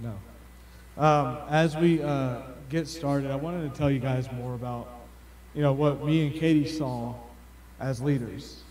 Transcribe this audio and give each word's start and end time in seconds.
No. 0.00 0.14
Um, 0.96 1.38
as 1.48 1.76
we 1.76 2.02
uh, 2.02 2.42
get 2.68 2.86
started, 2.86 3.30
I 3.30 3.36
wanted 3.36 3.72
to 3.72 3.78
tell 3.78 3.90
you 3.90 3.98
guys 3.98 4.30
more 4.32 4.54
about, 4.54 4.88
you 5.54 5.62
know, 5.62 5.72
what 5.72 6.04
me 6.04 6.26
and 6.26 6.34
Katie 6.34 6.68
saw 6.68 7.14
as 7.80 8.00
leaders. 8.00 8.62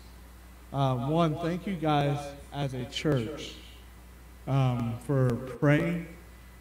Um, 0.73 1.09
one, 1.09 1.35
thank 1.39 1.67
you 1.67 1.75
guys 1.75 2.17
as 2.53 2.73
a 2.73 2.85
church 2.85 3.53
um, 4.47 4.97
for 5.05 5.29
praying 5.59 6.07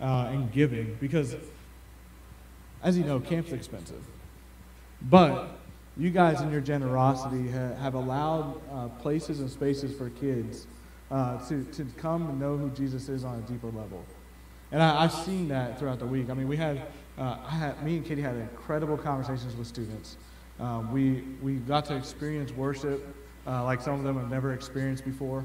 uh, 0.00 0.30
and 0.32 0.50
giving 0.50 0.96
because, 1.00 1.36
as 2.82 2.98
you 2.98 3.04
know, 3.04 3.20
camp's 3.20 3.52
expensive. 3.52 4.02
But 5.02 5.58
you 5.96 6.11
guys 6.11 6.40
and 6.40 6.50
your 6.50 6.61
generosity 6.61 7.50
ha- 7.50 7.74
have 7.74 7.95
allowed 7.95 8.61
uh, 8.72 8.88
places 9.00 9.40
and 9.40 9.50
spaces 9.50 9.96
for 9.96 10.11
kids 10.11 10.66
uh, 11.11 11.38
to, 11.48 11.64
to 11.64 11.84
come 11.96 12.29
and 12.29 12.40
know 12.40 12.56
who 12.56 12.70
Jesus 12.70 13.08
is 13.08 13.24
on 13.24 13.38
a 13.38 13.42
deeper 13.42 13.66
level. 13.66 14.04
And 14.73 14.82
I, 14.82 15.02
have 15.02 15.12
seen 15.12 15.49
that 15.49 15.79
throughout 15.79 15.99
the 15.99 16.07
week. 16.07 16.31
I 16.31 16.35
mean, 16.35 16.46
we 16.46 16.57
had, 16.57 16.82
uh, 17.18 17.39
I 17.44 17.50
had, 17.50 17.82
me 17.85 17.96
and 17.96 18.07
Katie 18.07 18.22
had 18.22 18.36
incredible 18.36 18.96
conversations 18.96 19.57
with 19.57 19.67
students. 19.67 20.17
Um, 20.61 20.93
we, 20.93 21.25
we 21.43 21.54
got 21.54 21.86
to 21.86 21.96
experience 21.96 22.53
worship 22.53 23.04
uh, 23.46 23.64
like 23.64 23.80
some 23.80 23.94
of 23.94 24.04
them 24.04 24.17
have 24.17 24.30
never 24.30 24.53
experienced 24.53 25.04
before. 25.04 25.44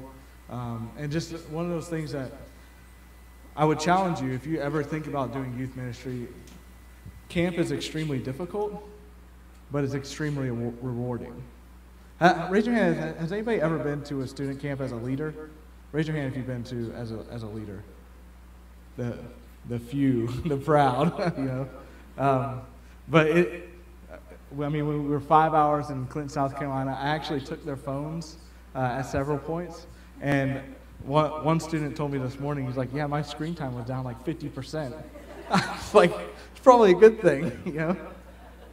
Um, 0.50 0.90
and 0.96 1.10
just 1.10 1.32
one 1.48 1.64
of 1.64 1.70
those 1.70 1.88
things 1.88 2.12
that 2.12 2.30
I 3.56 3.64
would 3.64 3.80
challenge 3.80 4.20
you 4.20 4.32
if 4.32 4.46
you 4.46 4.60
ever 4.60 4.82
think 4.82 5.06
about 5.06 5.32
doing 5.32 5.56
youth 5.58 5.74
ministry, 5.76 6.28
camp 7.28 7.58
is 7.58 7.72
extremely 7.72 8.18
difficult, 8.18 8.86
but 9.72 9.82
it's 9.82 9.94
extremely 9.94 10.50
rewarding. 10.50 11.42
Uh, 12.20 12.48
raise 12.50 12.66
your 12.66 12.74
hand. 12.74 13.16
Has 13.18 13.32
anybody 13.32 13.60
ever 13.60 13.78
been 13.78 14.02
to 14.04 14.20
a 14.20 14.26
student 14.26 14.60
camp 14.60 14.80
as 14.80 14.92
a 14.92 14.96
leader? 14.96 15.50
Raise 15.92 16.06
your 16.06 16.16
hand 16.16 16.30
if 16.30 16.36
you've 16.36 16.46
been 16.46 16.64
to 16.64 16.92
as 16.92 17.12
a, 17.12 17.24
as 17.30 17.42
a 17.42 17.46
leader. 17.46 17.82
The, 18.96 19.18
the 19.68 19.78
few, 19.78 20.28
the 20.46 20.56
proud, 20.56 21.34
you 21.38 21.44
know. 21.44 21.68
Um, 22.18 22.60
but 23.08 23.26
it, 23.26 23.68
I 24.52 24.68
mean, 24.68 24.88
we 24.88 24.98
were 24.98 25.20
five 25.20 25.54
hours 25.54 25.90
in 25.90 26.06
Clinton, 26.06 26.30
South 26.30 26.56
Carolina. 26.56 26.96
I 26.98 27.08
actually 27.08 27.40
took 27.40 27.64
their 27.64 27.76
phones 27.76 28.36
uh, 28.74 28.78
at 28.78 29.02
several 29.02 29.38
points. 29.38 29.86
And 30.20 30.60
one, 31.04 31.44
one 31.44 31.60
student 31.60 31.96
told 31.96 32.12
me 32.12 32.18
this 32.18 32.38
morning, 32.40 32.66
he's 32.66 32.76
like, 32.76 32.92
yeah, 32.92 33.06
my 33.06 33.22
screen 33.22 33.54
time 33.54 33.74
was 33.74 33.84
down 33.86 34.04
like 34.04 34.24
50%. 34.24 34.94
I 35.50 35.76
was 35.76 35.94
like, 35.94 36.12
it's 36.52 36.60
probably 36.62 36.92
a 36.92 36.94
good 36.94 37.20
thing, 37.20 37.52
you 37.66 37.72
know? 37.72 37.96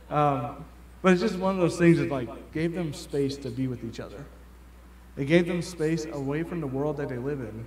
Um, 0.09 0.66
but 1.01 1.13
it's 1.13 1.21
just 1.21 1.35
one 1.35 1.55
of 1.55 1.61
those 1.61 1.77
things 1.77 1.97
that 1.97 2.09
like 2.09 2.53
gave 2.53 2.73
them 2.73 2.94
space 2.94 3.35
to 3.38 3.49
be 3.49 3.67
with 3.67 3.83
each 3.83 3.99
other. 3.99 4.23
It 5.17 5.25
gave 5.25 5.47
them 5.47 5.61
space 5.61 6.05
away 6.05 6.44
from 6.44 6.61
the 6.61 6.67
world 6.67 6.97
that 6.97 7.09
they 7.09 7.17
live 7.17 7.39
in 7.41 7.66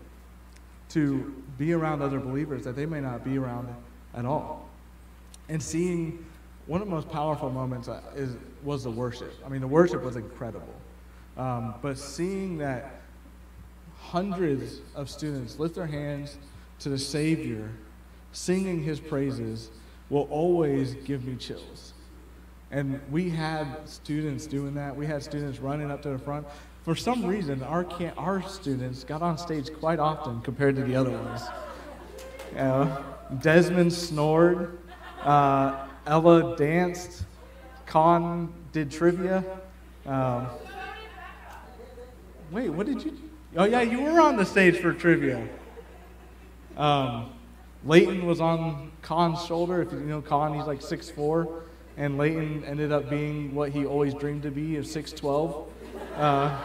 to 0.91 1.43
be 1.59 1.73
around 1.73 2.03
other 2.03 2.21
believers 2.21 2.65
that 2.65 2.77
they 2.77 2.87
may 2.87 3.01
not 3.01 3.25
be 3.25 3.39
around 3.39 3.75
at 4.15 4.25
all. 4.25 4.69
And 5.49 5.63
seeing 5.63 6.25
one 6.67 6.81
of 6.81 6.89
the 6.89 6.95
most 6.95 7.09
powerful 7.09 7.51
moments 7.51 7.89
uh, 7.89 8.01
is, 8.15 8.37
was 8.63 8.85
the 8.85 8.91
worship. 8.91 9.33
I 9.45 9.49
mean, 9.49 9.61
the 9.61 9.69
worship 9.69 10.03
was 10.03 10.17
incredible. 10.17 10.75
Um, 11.37 11.75
but 11.83 11.99
seeing 11.99 12.59
that 12.59 13.01
hundreds 14.01 14.81
of 14.95 15.09
students 15.11 15.59
lift 15.59 15.75
their 15.75 15.87
hands 15.87 16.39
to 16.81 16.89
the 16.89 16.99
Savior, 16.99 17.71
singing 18.33 18.83
his 18.83 19.01
praises, 19.01 19.71
will 20.11 20.29
always 20.31 20.95
give 20.95 21.25
me 21.25 21.37
chills. 21.37 21.93
And 22.71 23.01
we 23.11 23.31
had 23.31 23.89
students 23.89 24.47
doing 24.47 24.75
that. 24.75 24.95
We 24.95 25.07
had 25.07 25.23
students 25.23 25.61
running 25.61 25.91
up 25.91 26.03
to 26.03 26.11
the 26.11 26.19
front. 26.19 26.47
For 26.87 26.95
some 26.95 27.27
reason, 27.27 27.65
our, 27.65 27.83
can- 27.83 28.13
our 28.17 28.41
students 28.43 29.03
got 29.03 29.21
on 29.21 29.39
stage 29.39 29.71
quite 29.81 29.99
often 29.99 30.41
compared 30.43 30.77
to 30.77 30.83
the 30.83 30.95
other 30.95 31.11
ones. 31.11 31.43
Know, 32.55 33.05
Desmond 33.41 33.93
snored, 33.93 34.79
uh, 35.23 35.89
Ella 36.07 36.57
danced, 36.57 37.25
Con 37.87 38.55
did 38.71 38.93
trivia. 38.93 39.43
Um, 40.07 40.47
wait, 42.53 42.71
what 42.71 42.87
did 42.87 43.03
you? 43.03 43.19
Oh 43.57 43.65
yeah, 43.65 43.83
you 43.83 44.03
were 44.03 44.21
on 44.21 44.37
the 44.37 44.47
stage 44.47 44.79
for 44.79 44.93
trivia. 44.93 45.45
Um, 46.77 47.33
Leighton 47.85 48.25
was 48.27 48.41
on 48.41 48.93
Con's 49.03 49.45
shoulder. 49.45 49.83
If 49.83 49.91
you 49.91 49.99
know 49.99 50.23
Con, 50.23 50.55
he's 50.55 50.69
like 50.69 50.83
six 50.83 51.11
four 51.11 51.65
and 51.97 52.19
Leighton 52.19 52.65
ended 52.65 52.93
up 52.93 53.09
being 53.09 53.55
what 53.55 53.71
he 53.71 53.87
always 53.87 54.15
dreamed 54.15 54.43
to 54.43 54.51
be 54.51 54.77
of 54.77 54.85
6'12. 54.85 55.67
Uh, 56.15 56.63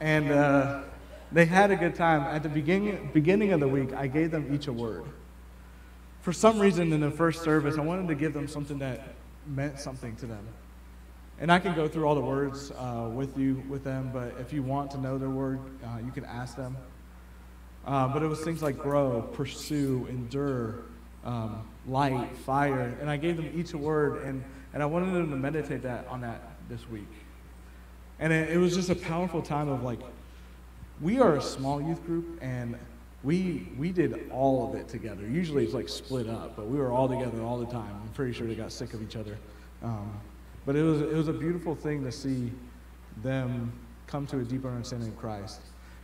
and 0.00 0.30
uh, 0.30 0.82
they 1.32 1.44
had 1.44 1.70
a 1.70 1.76
good 1.76 1.94
time. 1.94 2.22
At 2.22 2.42
the 2.42 2.48
beginning, 2.48 3.10
beginning 3.12 3.52
of 3.52 3.60
the 3.60 3.68
week, 3.68 3.92
I 3.92 4.06
gave 4.06 4.30
them 4.30 4.52
each 4.54 4.66
a 4.66 4.72
word. 4.72 5.04
For 6.22 6.32
some 6.32 6.58
reason, 6.58 6.92
in 6.92 7.00
the 7.00 7.10
first 7.10 7.42
service, 7.42 7.78
I 7.78 7.82
wanted 7.82 8.08
to 8.08 8.14
give 8.14 8.34
them 8.34 8.48
something 8.48 8.78
that 8.78 9.14
meant 9.46 9.78
something 9.78 10.16
to 10.16 10.26
them. 10.26 10.46
And 11.38 11.50
I 11.50 11.58
can 11.58 11.74
go 11.74 11.88
through 11.88 12.04
all 12.04 12.14
the 12.14 12.20
words 12.20 12.70
uh, 12.72 13.08
with 13.12 13.38
you, 13.38 13.62
with 13.68 13.84
them, 13.84 14.10
but 14.12 14.34
if 14.38 14.52
you 14.52 14.62
want 14.62 14.90
to 14.90 14.98
know 14.98 15.16
their 15.16 15.30
word, 15.30 15.58
uh, 15.82 15.98
you 16.04 16.12
can 16.12 16.24
ask 16.26 16.56
them. 16.56 16.76
Uh, 17.86 18.08
but 18.08 18.22
it 18.22 18.26
was 18.26 18.40
things 18.40 18.62
like 18.62 18.78
grow, 18.78 19.22
pursue, 19.32 20.06
endure, 20.10 20.80
um, 21.24 21.66
light, 21.86 22.36
fire, 22.44 22.94
and 23.00 23.08
I 23.08 23.16
gave 23.16 23.38
them 23.38 23.50
each 23.54 23.72
a 23.72 23.78
word, 23.78 24.22
and, 24.24 24.44
and 24.74 24.82
I 24.82 24.86
wanted 24.86 25.14
them 25.14 25.30
to 25.30 25.36
meditate 25.36 25.82
that 25.82 26.06
on 26.08 26.20
that 26.20 26.42
this 26.68 26.86
week. 26.90 27.08
And 28.20 28.32
it, 28.32 28.50
it 28.50 28.58
was 28.58 28.74
just 28.74 28.90
a 28.90 28.94
powerful 28.94 29.42
time 29.42 29.68
of 29.68 29.82
like, 29.82 29.98
we 31.00 31.18
are 31.18 31.36
a 31.36 31.42
small 31.42 31.80
youth 31.80 32.04
group, 32.06 32.38
and 32.42 32.78
we 33.22 33.68
we 33.78 33.90
did 33.90 34.30
all 34.30 34.68
of 34.68 34.78
it 34.78 34.88
together. 34.88 35.26
Usually 35.26 35.64
it's 35.64 35.74
like 35.74 35.88
split 35.88 36.28
up, 36.28 36.56
but 36.56 36.68
we 36.68 36.78
were 36.78 36.92
all 36.92 37.08
together 37.08 37.42
all 37.42 37.58
the 37.58 37.66
time. 37.66 37.94
I'm 38.02 38.12
pretty 38.14 38.32
sure 38.32 38.46
they 38.46 38.54
got 38.54 38.70
sick 38.70 38.94
of 38.94 39.02
each 39.02 39.16
other. 39.16 39.38
Um, 39.82 40.12
but 40.66 40.76
it 40.76 40.82
was 40.82 41.00
it 41.00 41.14
was 41.14 41.28
a 41.28 41.32
beautiful 41.32 41.74
thing 41.74 42.04
to 42.04 42.12
see 42.12 42.52
them 43.22 43.72
come 44.06 44.26
to 44.26 44.38
a 44.38 44.44
deeper 44.44 44.68
understanding 44.68 45.08
of 45.08 45.18
Christ. 45.18 45.60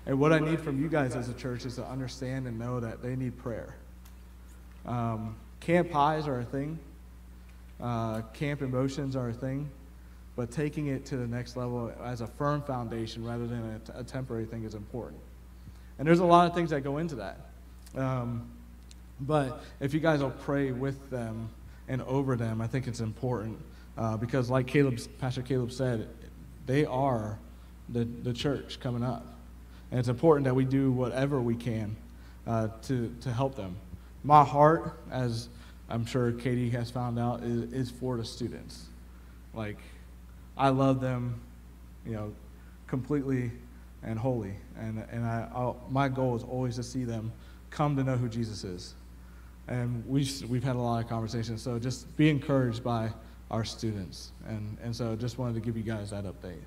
And 0.07 0.19
what 0.19 0.33
I 0.33 0.39
need 0.39 0.61
from 0.61 0.81
you 0.81 0.89
guys 0.89 1.17
as 1.17 1.29
a 1.29 1.35
church 1.35 1.67
is 1.67 1.75
to 1.77 1.85
understand 1.85 2.47
and 2.47 2.59
know 2.59 2.81
that 2.81 3.03
they 3.03 3.17
need 3.17 3.37
prayer. 3.37 3.75
Um, 4.87 5.37
camp 5.61 5.91
highs 5.91 6.29
are 6.29 6.41
a 6.41 6.45
thing, 6.45 6.79
uh, 7.81 8.23
camp 8.33 8.63
emotions 8.63 9.17
are 9.17 9.31
a 9.31 9.33
thing, 9.33 9.69
but 10.37 10.51
taking 10.51 10.89
it 10.89 11.05
to 11.07 11.17
the 11.17 11.27
next 11.27 11.57
level 11.57 11.93
as 12.05 12.21
a 12.21 12.27
firm 12.27 12.63
foundation 12.63 13.25
rather 13.25 13.47
than 13.47 13.81
a, 13.95 14.05
temporary 14.05 14.45
thing 14.45 14.65
is 14.65 14.75
important. 14.75 15.21
And 15.99 16.07
there's 16.07 16.21
a 16.21 16.25
lot 16.25 16.47
of 16.47 16.55
things 16.55 16.71
that 16.71 16.83
go 16.83 16.99
into 16.99 17.17
that. 17.17 17.41
Um, 17.97 18.51
but 19.21 19.65
if 19.81 19.95
you 19.95 20.01
guys 20.01 20.21
will 20.21 20.31
pray 20.31 20.73
with 20.73 21.11
them 21.11 21.49
and 21.89 22.03
over 22.03 22.37
them, 22.37 22.61
I 22.61 22.67
think 22.67 22.87
it's 22.87 23.01
important 23.01 23.59
uh, 23.97 24.19
because, 24.19 24.51
like 24.51 24.67
Caleb, 24.67 25.01
Pastor 25.19 25.41
Caleb 25.41 25.73
said, 25.73 26.07
they 26.67 26.85
are 26.85 27.39
the, 27.89 28.05
the 28.05 28.35
church 28.35 28.79
coming 28.79 29.03
up. 29.03 29.25
And 29.91 29.99
it's 29.99 30.11
important 30.11 30.45
that 30.45 30.55
we 30.55 30.67
do 30.67 30.93
whatever 30.93 31.41
we 31.41 31.55
can 31.55 31.97
uh, 32.47 32.69
to, 32.83 33.15
to 33.23 33.33
help 33.33 33.55
them 33.55 33.77
my 34.27 34.43
heart, 34.43 34.99
as 35.11 35.49
I'm 35.89 36.05
sure 36.05 36.33
Katie 36.33 36.71
has 36.71 36.91
found 36.91 37.17
out, 37.17 37.45
is, 37.45 37.73
is 37.73 37.91
for 37.91 38.17
the 38.17 38.25
students. 38.25 38.87
Like, 39.55 39.79
I 40.57 40.71
love 40.71 41.01
them, 41.01 41.41
you 42.05 42.13
know, 42.13 42.33
completely 42.87 43.51
and 44.03 44.19
wholly. 44.19 44.55
And, 44.79 45.05
and 45.11 45.25
I, 45.25 45.73
my 45.91 46.09
goal 46.09 46.37
is 46.37 46.43
always 46.43 46.77
to 46.77 46.83
see 46.83 47.05
them 47.05 47.33
come 47.71 47.97
to 47.97 48.05
know 48.05 48.17
who 48.17 48.29
Jesus 48.29 48.65
is. 48.65 48.95
And 49.69 50.07
we, 50.07 50.29
we've 50.49 50.63
had 50.63 50.77
a 50.77 50.79
lot 50.79 51.03
of 51.03 51.09
conversations, 51.09 51.61
so 51.61 51.79
just 51.79 52.17
be 52.17 52.31
encouraged 52.31 52.85
by 52.85 53.11
our 53.51 53.65
students. 53.65 54.31
And, 54.47 54.77
and 54.83 54.95
so 54.95 55.17
just 55.17 55.39
wanted 55.39 55.55
to 55.55 55.61
give 55.61 55.77
you 55.77 55.83
guys 55.83 56.11
that 56.11 56.25
update. 56.25 56.63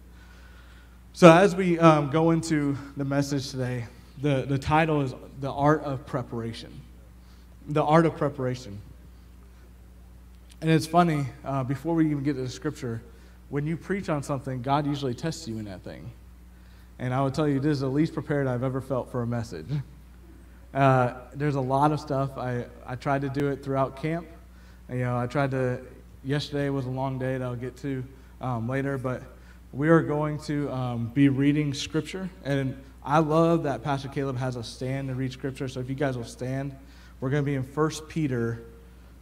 So 1.14 1.32
as 1.32 1.56
we 1.56 1.80
um, 1.80 2.10
go 2.10 2.32
into 2.32 2.78
the 2.98 3.06
message 3.06 3.52
today, 3.52 3.86
the, 4.22 4.46
the 4.48 4.58
title 4.58 5.02
is 5.02 5.14
The 5.40 5.52
Art 5.52 5.84
of 5.84 6.06
Preparation 6.06 6.82
the 7.70 7.84
art 7.84 8.06
of 8.06 8.18
preparation. 8.18 8.82
And 10.62 10.70
it's 10.70 10.88
funny, 10.88 11.28
uh, 11.46 11.64
before 11.64 11.96
we 11.96 12.10
even 12.10 12.24
get 12.24 12.36
to 12.36 12.42
the 12.42 12.50
scripture, 12.50 13.02
when 13.50 13.66
you 13.66 13.76
preach 13.76 14.10
on 14.10 14.24
something, 14.24 14.62
God 14.62 14.86
usually 14.86 15.14
tests 15.14 15.48
you 15.48 15.58
in 15.58 15.66
that 15.66 15.84
thing. 15.84 16.12
And 17.00 17.14
I 17.14 17.22
will 17.22 17.32
tell 17.32 17.48
you, 17.48 17.60
this 17.60 17.74
is 17.74 17.80
the 17.80 17.88
least 17.88 18.14
prepared 18.14 18.48
I've 18.48 18.64
ever 18.64 18.82
felt 18.82 19.12
for 19.12 19.22
a 19.22 19.28
message. 19.28 19.68
Uh, 20.74 21.14
there's 21.34 21.56
a 21.56 21.62
lot 21.62 21.92
of 21.92 22.00
stuff. 22.00 22.38
I, 22.38 22.66
I 22.86 22.96
tried 22.96 23.22
to 23.22 23.30
do 23.30 23.48
it 23.48 23.64
throughout 23.64 24.00
camp. 24.00 24.28
You 24.90 25.00
know, 25.00 25.18
I 25.18 25.26
tried 25.26 25.52
to, 25.52 25.82
yesterday 26.24 26.70
was 26.70 26.86
a 26.86 26.92
long 26.92 27.18
day 27.18 27.38
that 27.38 27.44
I'll 27.44 27.56
get 27.56 27.76
to 27.78 28.04
um, 28.42 28.70
later, 28.70 28.98
but 28.98 29.24
we 29.74 29.90
are 29.90 30.02
going 30.02 30.40
to 30.42 30.72
um, 30.72 31.08
be 31.08 31.30
reading 31.30 31.74
scripture. 31.74 32.30
And 32.44 32.80
I 33.04 33.20
love 33.20 33.64
that 33.64 33.84
Pastor 33.84 34.10
Caleb 34.10 34.38
has 34.38 34.58
us 34.58 34.68
stand 34.68 35.10
and 35.10 35.18
read 35.18 35.32
scripture. 35.32 35.68
So 35.68 35.80
if 35.80 35.90
you 35.90 35.96
guys 35.96 36.18
will 36.18 36.24
stand. 36.24 36.76
We're 37.20 37.30
going 37.30 37.44
to 37.44 37.46
be 37.46 37.56
in 37.56 37.64
1 37.64 37.92
Peter 38.08 38.64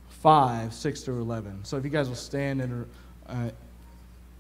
5, 0.10 0.74
6 0.74 1.02
through 1.02 1.22
11. 1.22 1.66
So 1.66 1.78
if 1.78 1.84
you 1.84 1.90
guys 1.90 2.08
will 2.10 2.16
stand 2.16 2.62
and, 2.62 2.86
uh, 3.28 3.50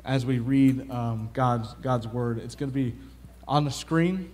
as 0.07 0.25
we 0.25 0.39
read 0.39 0.89
um, 0.89 1.30
God's, 1.33 1.74
God's 1.81 2.07
word, 2.07 2.39
it's 2.39 2.56
going 2.56 2.71
to 2.71 2.74
be 2.74 2.95
on 3.45 3.65
the 3.65 3.71
screen. 3.71 4.31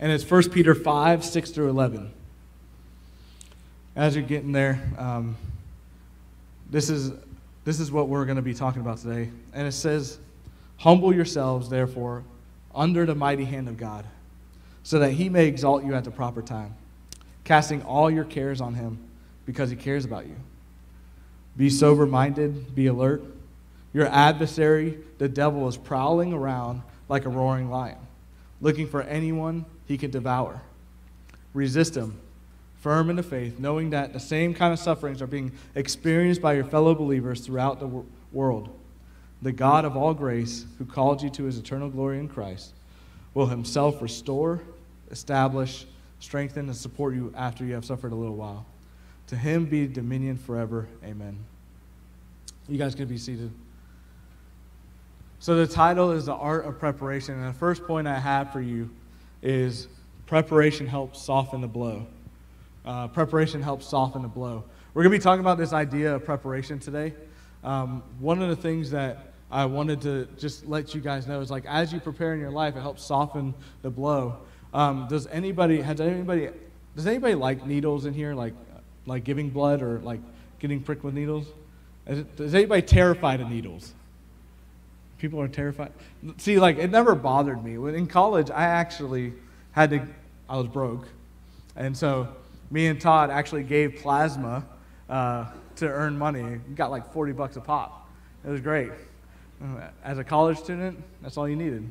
And 0.00 0.10
it's 0.10 0.28
1 0.28 0.50
Peter 0.50 0.74
5, 0.74 1.24
6 1.24 1.50
through 1.52 1.70
11. 1.70 2.12
as 3.94 4.16
you're 4.16 4.24
getting 4.24 4.50
there, 4.50 4.82
um, 4.98 5.36
this 6.68 6.90
is 6.90 7.12
this 7.64 7.78
is 7.78 7.92
what 7.92 8.08
we're 8.08 8.24
going 8.24 8.36
to 8.36 8.42
be 8.42 8.54
talking 8.54 8.80
about 8.80 8.98
today. 8.98 9.30
And 9.52 9.68
it 9.68 9.72
says, 9.72 10.18
"Humble 10.78 11.14
yourselves, 11.14 11.68
therefore, 11.68 12.24
under 12.74 13.06
the 13.06 13.14
mighty 13.14 13.44
hand 13.44 13.68
of 13.68 13.76
God, 13.76 14.04
so 14.82 14.98
that 14.98 15.12
He 15.12 15.28
may 15.28 15.46
exalt 15.46 15.84
you 15.84 15.94
at 15.94 16.02
the 16.02 16.10
proper 16.10 16.42
time, 16.42 16.74
casting 17.44 17.82
all 17.82 18.10
your 18.10 18.24
cares 18.24 18.60
on 18.60 18.74
Him, 18.74 18.98
because 19.46 19.70
He 19.70 19.76
cares 19.76 20.04
about 20.04 20.26
you. 20.26 20.34
Be 21.56 21.70
sober-minded, 21.70 22.74
be 22.74 22.86
alert. 22.86 23.22
Your 23.92 24.06
adversary, 24.06 24.98
the 25.18 25.28
devil, 25.28 25.68
is 25.68 25.76
prowling 25.76 26.32
around 26.32 26.82
like 27.08 27.26
a 27.26 27.28
roaring 27.28 27.70
lion, 27.70 27.98
looking 28.60 28.88
for 28.88 29.02
anyone 29.02 29.64
he 29.86 29.98
can 29.98 30.10
devour. 30.10 30.62
Resist 31.52 31.96
him." 31.96 32.18
firm 32.82 33.08
in 33.08 33.14
the 33.14 33.22
faith, 33.22 33.60
knowing 33.60 33.90
that 33.90 34.12
the 34.12 34.18
same 34.18 34.52
kind 34.52 34.72
of 34.72 34.78
sufferings 34.78 35.22
are 35.22 35.26
being 35.28 35.52
experienced 35.76 36.42
by 36.42 36.52
your 36.52 36.64
fellow 36.64 36.96
believers 36.96 37.40
throughout 37.40 37.78
the 37.78 37.86
wor- 37.86 38.04
world. 38.32 38.76
The 39.40 39.52
God 39.52 39.84
of 39.84 39.96
all 39.96 40.12
grace, 40.12 40.66
who 40.78 40.84
called 40.84 41.22
you 41.22 41.30
to 41.30 41.44
his 41.44 41.58
eternal 41.58 41.88
glory 41.88 42.18
in 42.18 42.28
Christ, 42.28 42.74
will 43.34 43.46
himself 43.46 44.02
restore, 44.02 44.60
establish, 45.12 45.86
strengthen, 46.18 46.66
and 46.66 46.76
support 46.76 47.14
you 47.14 47.32
after 47.36 47.64
you 47.64 47.74
have 47.74 47.84
suffered 47.84 48.10
a 48.10 48.16
little 48.16 48.34
while. 48.34 48.66
To 49.28 49.36
him 49.36 49.64
be 49.64 49.86
dominion 49.86 50.36
forever. 50.36 50.88
Amen. 51.04 51.38
You 52.68 52.78
guys 52.78 52.96
can 52.96 53.06
be 53.06 53.16
seated. 53.16 53.52
So, 55.42 55.56
the 55.56 55.66
title 55.66 56.12
is 56.12 56.26
The 56.26 56.34
Art 56.34 56.66
of 56.66 56.78
Preparation. 56.78 57.34
And 57.34 57.48
the 57.48 57.58
first 57.58 57.84
point 57.84 58.06
I 58.06 58.16
have 58.16 58.52
for 58.52 58.60
you 58.60 58.88
is 59.42 59.88
preparation 60.24 60.86
helps 60.86 61.20
soften 61.20 61.62
the 61.62 61.66
blow. 61.66 62.06
Uh, 62.86 63.08
preparation 63.08 63.60
helps 63.60 63.88
soften 63.88 64.22
the 64.22 64.28
blow. 64.28 64.62
We're 64.94 65.02
going 65.02 65.10
to 65.10 65.18
be 65.18 65.20
talking 65.20 65.40
about 65.40 65.58
this 65.58 65.72
idea 65.72 66.14
of 66.14 66.24
preparation 66.24 66.78
today. 66.78 67.12
Um, 67.64 68.04
one 68.20 68.40
of 68.40 68.50
the 68.50 68.54
things 68.54 68.88
that 68.92 69.32
I 69.50 69.64
wanted 69.64 70.00
to 70.02 70.28
just 70.38 70.68
let 70.68 70.94
you 70.94 71.00
guys 71.00 71.26
know 71.26 71.40
is 71.40 71.50
like 71.50 71.66
as 71.66 71.92
you 71.92 71.98
prepare 71.98 72.34
in 72.34 72.38
your 72.38 72.52
life, 72.52 72.76
it 72.76 72.80
helps 72.80 73.04
soften 73.04 73.52
the 73.82 73.90
blow. 73.90 74.36
Um, 74.72 75.08
does 75.10 75.26
anybody 75.26 75.80
has 75.80 76.00
anybody 76.00 76.50
does 76.94 77.08
anybody 77.08 77.34
like 77.34 77.66
needles 77.66 78.06
in 78.06 78.14
here, 78.14 78.32
like 78.32 78.54
like 79.06 79.24
giving 79.24 79.50
blood 79.50 79.82
or 79.82 79.98
like 80.02 80.20
getting 80.60 80.80
pricked 80.80 81.02
with 81.02 81.14
needles? 81.14 81.48
Is, 82.06 82.20
it, 82.20 82.26
is 82.38 82.54
anybody 82.54 82.82
terrified 82.82 83.40
of 83.40 83.50
needles? 83.50 83.92
People 85.22 85.40
are 85.40 85.46
terrified. 85.46 85.92
See, 86.38 86.58
like 86.58 86.78
it 86.78 86.90
never 86.90 87.14
bothered 87.14 87.62
me. 87.62 87.78
When 87.78 87.94
in 87.94 88.08
college, 88.08 88.50
I 88.50 88.64
actually 88.64 89.32
had 89.70 89.90
to. 89.90 90.04
I 90.48 90.56
was 90.56 90.66
broke, 90.66 91.06
and 91.76 91.96
so 91.96 92.26
me 92.72 92.88
and 92.88 93.00
Todd 93.00 93.30
actually 93.30 93.62
gave 93.62 94.00
plasma 94.02 94.66
uh, 95.08 95.46
to 95.76 95.86
earn 95.86 96.18
money. 96.18 96.42
We 96.42 96.74
got 96.74 96.90
like 96.90 97.12
40 97.12 97.34
bucks 97.34 97.54
a 97.54 97.60
pop. 97.60 98.10
It 98.44 98.50
was 98.50 98.60
great. 98.60 98.90
As 100.02 100.18
a 100.18 100.24
college 100.24 100.58
student, 100.58 101.00
that's 101.22 101.36
all 101.36 101.48
you 101.48 101.54
needed. 101.54 101.88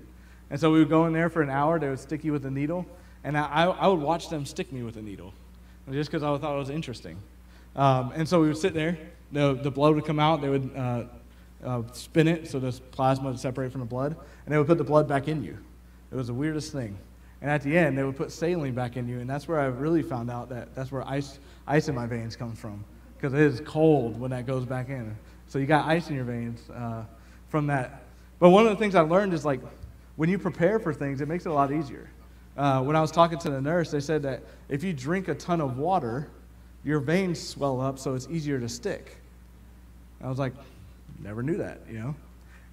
And 0.49 0.59
so 0.59 0.69
we 0.69 0.79
would 0.79 0.89
go 0.89 1.05
in 1.05 1.13
there 1.13 1.29
for 1.29 1.41
an 1.41 1.49
hour. 1.49 1.79
They 1.79 1.87
would 1.87 1.99
stick 1.99 2.25
you 2.25 2.33
with 2.33 2.45
a 2.45 2.51
needle, 2.51 2.85
and 3.23 3.37
I, 3.37 3.63
I 3.63 3.87
would 3.87 4.01
watch 4.01 4.27
them 4.27 4.45
stick 4.45 4.73
me 4.73 4.83
with 4.83 4.97
a 4.97 5.01
needle, 5.01 5.33
just 5.89 6.11
because 6.11 6.21
I 6.21 6.37
thought 6.37 6.53
it 6.53 6.59
was 6.59 6.69
interesting. 6.69 7.17
Um, 7.77 8.11
and 8.13 8.27
so 8.27 8.41
we 8.41 8.47
would 8.49 8.57
sit 8.57 8.73
there. 8.73 8.97
The, 9.31 9.53
the 9.53 9.71
blood 9.71 9.95
would 9.95 10.03
come 10.03 10.19
out. 10.19 10.41
They 10.41 10.49
would 10.49 10.75
uh, 10.75 11.03
uh, 11.63 11.83
spin 11.93 12.27
it 12.27 12.47
so 12.47 12.59
this 12.59 12.79
plasma 12.79 13.29
would 13.29 13.39
separate 13.39 13.71
from 13.71 13.81
the 13.81 13.87
blood, 13.87 14.15
and 14.45 14.53
they 14.53 14.57
would 14.57 14.67
put 14.67 14.77
the 14.77 14.83
blood 14.83 15.07
back 15.07 15.27
in 15.27 15.43
you. 15.43 15.57
It 16.11 16.15
was 16.15 16.27
the 16.27 16.33
weirdest 16.33 16.71
thing. 16.71 16.97
And 17.41 17.49
at 17.49 17.63
the 17.63 17.75
end, 17.75 17.97
they 17.97 18.03
would 18.03 18.15
put 18.15 18.31
saline 18.31 18.73
back 18.73 18.97
in 18.97 19.07
you, 19.07 19.19
and 19.19 19.29
that's 19.29 19.47
where 19.47 19.59
I 19.59 19.65
really 19.65 20.03
found 20.03 20.29
out 20.29 20.49
that 20.49 20.75
that's 20.75 20.91
where 20.91 21.07
ice, 21.07 21.39
ice 21.67 21.87
in 21.87 21.95
my 21.95 22.05
veins 22.05 22.35
comes 22.35 22.59
from, 22.59 22.83
because 23.17 23.33
it 23.33 23.41
is 23.41 23.61
cold 23.61 24.19
when 24.19 24.31
that 24.31 24.45
goes 24.45 24.65
back 24.65 24.89
in. 24.89 25.15
So 25.47 25.57
you 25.59 25.65
got 25.65 25.87
ice 25.87 26.09
in 26.09 26.15
your 26.15 26.25
veins 26.25 26.69
uh, 26.69 27.03
from 27.49 27.67
that. 27.67 28.03
But 28.39 28.49
one 28.49 28.65
of 28.65 28.71
the 28.71 28.77
things 28.77 28.95
I 28.95 29.01
learned 29.01 29.33
is 29.33 29.43
like 29.43 29.59
when 30.15 30.29
you 30.29 30.37
prepare 30.37 30.79
for 30.79 30.93
things, 30.93 31.21
it 31.21 31.27
makes 31.27 31.45
it 31.45 31.49
a 31.49 31.53
lot 31.53 31.71
easier. 31.71 32.09
Uh, 32.55 32.81
when 32.83 32.95
I 32.95 33.01
was 33.01 33.11
talking 33.11 33.39
to 33.39 33.49
the 33.49 33.61
nurse, 33.61 33.91
they 33.91 33.99
said 33.99 34.21
that 34.23 34.43
if 34.69 34.83
you 34.83 34.93
drink 34.93 35.27
a 35.27 35.35
ton 35.35 35.61
of 35.61 35.77
water, 35.77 36.29
your 36.83 36.99
veins 36.99 37.41
swell 37.41 37.79
up, 37.81 37.97
so 37.97 38.13
it's 38.13 38.27
easier 38.29 38.59
to 38.59 38.69
stick. 38.69 39.17
I 40.23 40.29
was 40.29 40.37
like, 40.37 40.53
never 41.23 41.43
knew 41.43 41.57
that, 41.57 41.81
you 41.89 41.99
know. 41.99 42.15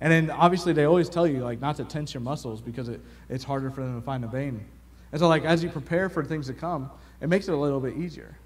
And 0.00 0.12
then 0.12 0.31
obviously 0.31 0.73
they 0.73 0.85
always 0.85 1.09
tell 1.09 1.27
you 1.27 1.39
like 1.39 1.61
not 1.61 1.77
to 1.77 1.85
tense 1.85 2.15
your 2.15 2.21
muscles 2.21 2.61
because 2.61 2.89
it, 2.89 3.00
it's 3.29 3.45
harder 3.45 3.71
for 3.71 3.83
them 3.83 4.00
to 4.00 4.05
find 4.05 4.25
a 4.25 4.29
vein. 4.29 4.65
And 5.11 5.21
so 5.21 5.29
like 5.29 5.45
as 5.45 5.62
you 5.62 5.71
prepare 5.71 6.09
for 6.09 6.25
things 6.25 6.47
to 6.47 6.55
come, 6.55 6.91
it 7.21 7.29
makes 7.29 7.49
it 7.49 7.53
a 7.53 7.56
little 7.56 7.81
bit 7.81 7.97
easier. 7.97 8.37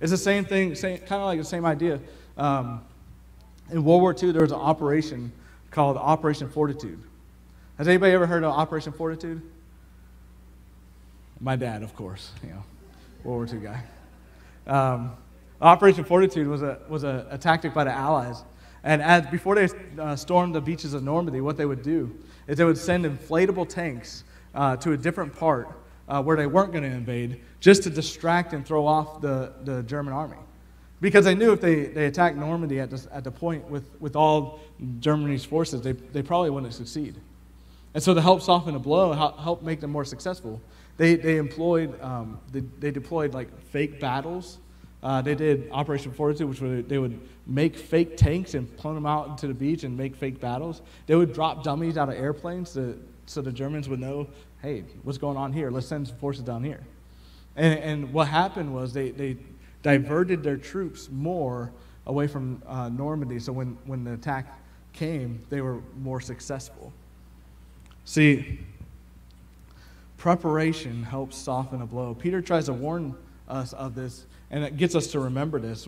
It's 0.00 0.12
the 0.12 0.18
same 0.18 0.44
thing, 0.44 0.74
same, 0.74 0.98
kind 0.98 1.20
of 1.20 1.26
like 1.26 1.38
the 1.38 1.44
same 1.44 1.64
idea. 1.64 2.00
Um, 2.36 2.82
in 3.70 3.84
World 3.84 4.02
War 4.02 4.14
II, 4.20 4.32
there 4.32 4.42
was 4.42 4.52
an 4.52 4.58
operation 4.58 5.32
called 5.70 5.96
Operation 5.96 6.48
Fortitude. 6.48 7.00
Has 7.76 7.88
anybody 7.88 8.12
ever 8.12 8.26
heard 8.26 8.44
of 8.44 8.52
Operation 8.52 8.92
Fortitude? 8.92 9.42
My 11.40 11.56
dad, 11.56 11.82
of 11.82 11.94
course, 11.94 12.30
you 12.42 12.50
know, 12.50 12.62
World 13.24 13.50
War 13.50 13.58
II 13.58 13.66
guy. 13.66 13.82
Um, 14.66 15.12
Operation 15.60 16.04
Fortitude 16.04 16.46
was 16.46 16.62
a, 16.62 16.78
was 16.88 17.04
a, 17.04 17.26
a 17.30 17.38
tactic 17.38 17.74
by 17.74 17.84
the 17.84 17.92
Allies 17.92 18.42
and 18.82 19.02
as, 19.02 19.26
before 19.26 19.54
they 19.54 19.68
uh, 19.98 20.16
stormed 20.16 20.54
the 20.54 20.60
beaches 20.60 20.94
of 20.94 21.02
Normandy, 21.02 21.40
what 21.40 21.56
they 21.56 21.66
would 21.66 21.82
do 21.82 22.14
is 22.46 22.56
they 22.56 22.64
would 22.64 22.78
send 22.78 23.04
inflatable 23.04 23.68
tanks 23.68 24.24
uh, 24.54 24.76
to 24.76 24.92
a 24.92 24.96
different 24.96 25.36
part 25.36 25.68
uh, 26.08 26.22
where 26.22 26.36
they 26.36 26.46
weren't 26.46 26.72
going 26.72 26.84
to 26.84 26.90
invade 26.90 27.40
just 27.60 27.82
to 27.84 27.90
distract 27.90 28.52
and 28.52 28.66
throw 28.66 28.86
off 28.86 29.20
the, 29.20 29.52
the 29.64 29.82
German 29.82 30.12
army. 30.12 30.38
Because 31.00 31.24
they 31.24 31.34
knew 31.34 31.52
if 31.52 31.60
they, 31.60 31.84
they 31.86 32.06
attacked 32.06 32.36
Normandy 32.36 32.80
at, 32.80 32.92
at 33.12 33.24
the 33.24 33.30
point 33.30 33.68
with, 33.68 33.88
with 34.00 34.16
all 34.16 34.60
Germany's 34.98 35.44
forces, 35.44 35.80
they, 35.80 35.92
they 35.92 36.22
probably 36.22 36.50
wouldn't 36.50 36.74
succeed. 36.74 37.16
And 37.94 38.02
so 38.02 38.14
to 38.14 38.20
help 38.20 38.42
soften 38.42 38.74
the 38.74 38.80
blow, 38.80 39.12
help 39.12 39.62
make 39.62 39.80
them 39.80 39.90
more 39.90 40.04
successful, 40.04 40.60
they, 40.96 41.16
they 41.16 41.38
employed, 41.38 42.00
um, 42.02 42.38
they, 42.52 42.60
they 42.78 42.90
deployed 42.90 43.32
like 43.32 43.48
fake 43.68 44.00
battles 44.00 44.58
uh, 45.02 45.22
they 45.22 45.34
did 45.34 45.68
Operation 45.72 46.12
Fortitude, 46.12 46.48
which 46.48 46.88
they 46.88 46.98
would 46.98 47.18
make 47.46 47.76
fake 47.76 48.16
tanks 48.16 48.54
and 48.54 48.74
pull 48.76 48.94
them 48.94 49.06
out 49.06 49.28
into 49.28 49.46
the 49.46 49.54
beach 49.54 49.82
and 49.84 49.96
make 49.96 50.14
fake 50.14 50.40
battles. 50.40 50.82
They 51.06 51.14
would 51.14 51.32
drop 51.32 51.64
dummies 51.64 51.96
out 51.96 52.08
of 52.08 52.16
airplanes 52.16 52.74
to, 52.74 53.00
so 53.26 53.40
the 53.40 53.52
Germans 53.52 53.88
would 53.88 54.00
know, 54.00 54.28
hey, 54.60 54.84
what's 55.02 55.18
going 55.18 55.36
on 55.36 55.52
here? 55.52 55.70
Let's 55.70 55.86
send 55.86 56.08
some 56.08 56.16
forces 56.18 56.42
down 56.42 56.62
here. 56.62 56.80
And, 57.56 57.78
and 57.78 58.12
what 58.12 58.28
happened 58.28 58.74
was 58.74 58.92
they, 58.92 59.10
they 59.10 59.36
diverted 59.82 60.42
their 60.42 60.58
troops 60.58 61.08
more 61.10 61.72
away 62.06 62.26
from 62.26 62.62
uh, 62.66 62.88
Normandy, 62.90 63.38
so 63.38 63.52
when, 63.52 63.78
when 63.86 64.04
the 64.04 64.14
attack 64.14 64.58
came, 64.92 65.40
they 65.48 65.60
were 65.60 65.80
more 66.02 66.20
successful. 66.20 66.92
See, 68.04 68.58
preparation 70.18 71.02
helps 71.04 71.36
soften 71.36 71.80
a 71.80 71.86
blow. 71.86 72.14
Peter 72.14 72.42
tries 72.42 72.66
to 72.66 72.72
warn 72.72 73.14
us 73.48 73.72
of 73.72 73.94
this 73.94 74.26
and 74.50 74.64
it 74.64 74.76
gets 74.76 74.94
us 74.94 75.08
to 75.08 75.20
remember 75.20 75.58
this. 75.58 75.86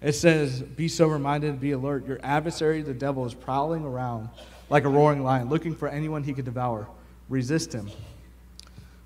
It 0.00 0.12
says, 0.12 0.62
Be 0.62 0.88
sober 0.88 1.18
minded, 1.18 1.60
be 1.60 1.72
alert. 1.72 2.06
Your 2.06 2.18
adversary, 2.22 2.82
the 2.82 2.94
devil, 2.94 3.26
is 3.26 3.34
prowling 3.34 3.84
around 3.84 4.28
like 4.68 4.84
a 4.84 4.88
roaring 4.88 5.22
lion, 5.22 5.48
looking 5.48 5.74
for 5.74 5.88
anyone 5.88 6.22
he 6.22 6.32
could 6.32 6.44
devour. 6.44 6.88
Resist 7.28 7.72
him. 7.72 7.90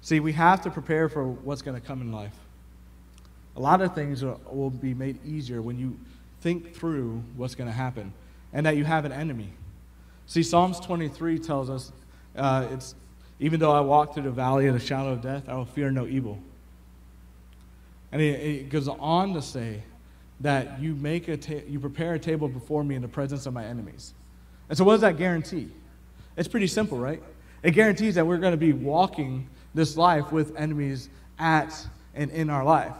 See, 0.02 0.20
we 0.20 0.32
have 0.32 0.62
to 0.62 0.70
prepare 0.70 1.08
for 1.08 1.26
what's 1.26 1.62
going 1.62 1.80
to 1.80 1.86
come 1.86 2.02
in 2.02 2.12
life. 2.12 2.34
A 3.56 3.60
lot 3.60 3.80
of 3.80 3.94
things 3.94 4.22
will 4.22 4.70
be 4.70 4.94
made 4.94 5.24
easier 5.24 5.62
when 5.62 5.78
you 5.78 5.98
think 6.40 6.74
through 6.74 7.22
what's 7.36 7.54
going 7.54 7.68
to 7.68 7.74
happen 7.74 8.12
and 8.52 8.66
that 8.66 8.76
you 8.76 8.84
have 8.84 9.04
an 9.04 9.12
enemy. 9.12 9.48
See, 10.26 10.42
Psalms 10.42 10.80
23 10.80 11.38
tells 11.38 11.70
us 11.70 11.92
uh, 12.36 12.66
it's 12.72 12.94
even 13.40 13.60
though 13.60 13.72
I 13.72 13.80
walk 13.80 14.14
through 14.14 14.24
the 14.24 14.30
valley 14.30 14.66
of 14.66 14.74
the 14.74 14.80
shadow 14.80 15.10
of 15.10 15.22
death, 15.22 15.48
I 15.48 15.54
will 15.54 15.64
fear 15.64 15.90
no 15.90 16.06
evil. 16.06 16.38
And 18.14 18.22
it, 18.22 18.70
goes 18.70 18.86
on 18.86 19.34
to 19.34 19.42
say 19.42 19.82
that 20.38 20.80
you, 20.80 20.94
make 20.94 21.26
a 21.26 21.36
ta- 21.36 21.64
you 21.66 21.80
prepare 21.80 22.14
a 22.14 22.18
table 22.18 22.46
before 22.46 22.84
me 22.84 22.94
in 22.94 23.02
the 23.02 23.08
presence 23.08 23.44
of 23.44 23.52
my 23.52 23.64
enemies. 23.64 24.14
And 24.68 24.78
so, 24.78 24.84
what 24.84 24.92
does 24.92 25.00
that 25.00 25.18
guarantee? 25.18 25.68
It's 26.36 26.46
pretty 26.46 26.68
simple, 26.68 26.96
right? 26.96 27.20
It 27.64 27.72
guarantees 27.72 28.14
that 28.14 28.24
we're 28.24 28.36
going 28.36 28.52
to 28.52 28.56
be 28.56 28.72
walking 28.72 29.48
this 29.74 29.96
life 29.96 30.30
with 30.30 30.54
enemies 30.54 31.08
at 31.40 31.74
and 32.14 32.30
in 32.30 32.50
our 32.50 32.62
life. 32.62 32.94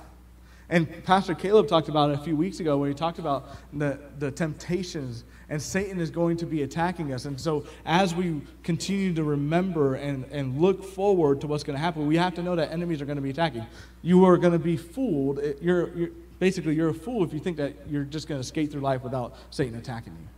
And 0.71 1.05
Pastor 1.05 1.35
Caleb 1.35 1.69
talked 1.69 1.89
about 1.89 2.11
it 2.11 2.19
a 2.19 2.23
few 2.23 2.37
weeks 2.37 2.61
ago 2.61 2.79
where 2.79 2.89
he 2.89 2.95
talked 2.95 3.19
about 3.19 3.49
the, 3.73 3.99
the 4.19 4.31
temptations 4.31 5.25
and 5.49 5.61
Satan 5.61 6.01
is 6.01 6.11
going 6.11 6.37
to 6.39 6.47
be 6.47 6.63
attacking 6.63 7.13
us. 7.13 7.27
And 7.27 7.39
so, 7.41 7.67
as 7.85 8.15
we 8.15 8.41
continue 8.63 9.13
to 9.15 9.25
remember 9.25 9.95
and, 9.95 10.25
and 10.31 10.61
look 10.61 10.83
forward 10.83 11.41
to 11.43 11.47
what's 11.47 11.63
going 11.63 11.77
to 11.77 11.81
happen, 11.81 12.07
we 12.07 12.17
have 12.17 12.35
to 12.35 12.43
know 12.43 12.57
that 12.57 12.73
enemies 12.73 13.03
are 13.03 13.05
going 13.05 13.17
to 13.17 13.23
be 13.23 13.31
attacking. 13.31 13.67
You 14.03 14.25
are 14.25 14.39
going 14.39 14.53
to 14.53 14.59
be 14.59 14.77
fooled. 14.77 15.41
You're, 15.61 15.95
you're, 15.95 16.11
basically, 16.39 16.75
you're 16.75 16.89
a 16.89 16.95
fool 16.95 17.25
if 17.25 17.33
you 17.33 17.41
think 17.41 17.57
that 17.59 17.75
you're 17.89 18.05
just 18.05 18.27
going 18.27 18.41
to 18.41 18.47
skate 18.47 18.73
through 18.73 18.81
life 18.81 19.03
without 19.03 19.37
Satan 19.51 19.79
attacking 19.79 20.15
you. 20.15 20.29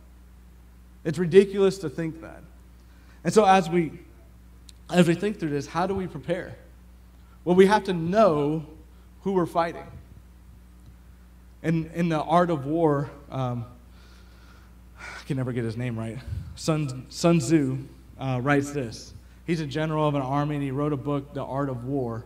It's 1.05 1.17
ridiculous 1.17 1.77
to 1.79 1.89
think 1.89 2.21
that. 2.21 2.43
And 3.23 3.33
so, 3.33 3.45
as 3.45 3.69
we, 3.69 3.93
as 4.91 5.07
we 5.07 5.15
think 5.15 5.39
through 5.39 5.51
this, 5.51 5.67
how 5.67 5.87
do 5.87 5.95
we 5.95 6.07
prepare? 6.07 6.55
Well, 7.45 7.55
we 7.55 7.65
have 7.67 7.85
to 7.85 7.93
know 7.93 8.65
who 9.21 9.31
we're 9.31 9.45
fighting. 9.45 9.87
In, 11.67 11.91
in 11.93 12.07
the 12.07 12.21
art 12.21 12.49
of 12.49 12.65
war, 12.65 13.09
um, 13.29 13.65
I 14.97 15.23
can 15.25 15.35
never 15.35 15.51
get 15.51 15.65
his 15.65 15.75
name 15.75 15.99
right. 15.99 16.17
Sun, 16.55 17.05
Sun 17.09 17.39
Tzu 17.39 17.77
uh, 18.17 18.39
writes 18.41 18.71
this. 18.71 19.13
He's 19.45 19.59
a 19.59 19.65
general 19.65 20.07
of 20.07 20.15
an 20.15 20.21
army, 20.21 20.55
and 20.55 20.63
he 20.63 20.71
wrote 20.71 20.93
a 20.93 20.97
book, 20.97 21.33
The 21.33 21.43
Art 21.43 21.67
of 21.67 21.83
War. 21.83 22.23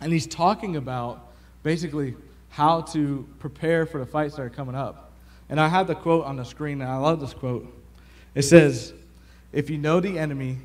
And 0.00 0.12
he's 0.12 0.28
talking 0.28 0.76
about 0.76 1.32
basically 1.64 2.14
how 2.50 2.82
to 2.82 3.26
prepare 3.40 3.86
for 3.86 3.98
the 3.98 4.06
fights 4.06 4.36
that 4.36 4.42
are 4.42 4.50
coming 4.50 4.76
up. 4.76 5.10
And 5.48 5.58
I 5.58 5.66
have 5.66 5.88
the 5.88 5.96
quote 5.96 6.24
on 6.24 6.36
the 6.36 6.44
screen, 6.44 6.80
and 6.80 6.88
I 6.88 6.98
love 6.98 7.20
this 7.20 7.34
quote. 7.34 7.66
It 8.36 8.42
says, 8.42 8.92
If 9.52 9.68
you 9.68 9.78
know 9.78 9.98
the 9.98 10.16
enemy 10.16 10.58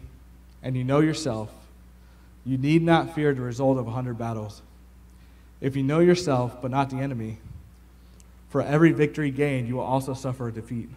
and 0.62 0.78
you 0.78 0.84
know 0.84 1.00
yourself, 1.00 1.50
you 2.46 2.60
need 2.60 2.84
not 2.84 3.16
fear 3.16 3.34
the 3.34 3.42
result 3.42 3.80
of 3.80 3.88
a 3.88 3.92
hundred 3.92 4.20
battles. 4.20 4.62
If 5.60 5.76
you 5.76 5.84
know 5.84 6.00
yourself, 6.00 6.62
but 6.62 6.72
not 6.72 6.90
the 6.90 6.98
enemy, 6.98 7.40
for 8.50 8.62
every 8.62 8.92
victory 8.92 9.32
gained, 9.32 9.68
you 9.68 9.76
will 9.76 9.84
also 9.84 10.14
suffer 10.14 10.48
a 10.48 10.52
defeat. 10.52 10.90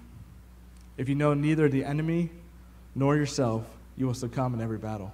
If 0.96 1.08
you 1.08 1.14
know 1.14 1.34
neither 1.34 1.68
the 1.68 1.84
enemy 1.84 2.30
nor 2.94 3.16
yourself, 3.16 3.64
you 3.96 4.06
will 4.06 4.14
succumb 4.14 4.54
in 4.54 4.60
every 4.60 4.78
battle. 4.78 5.12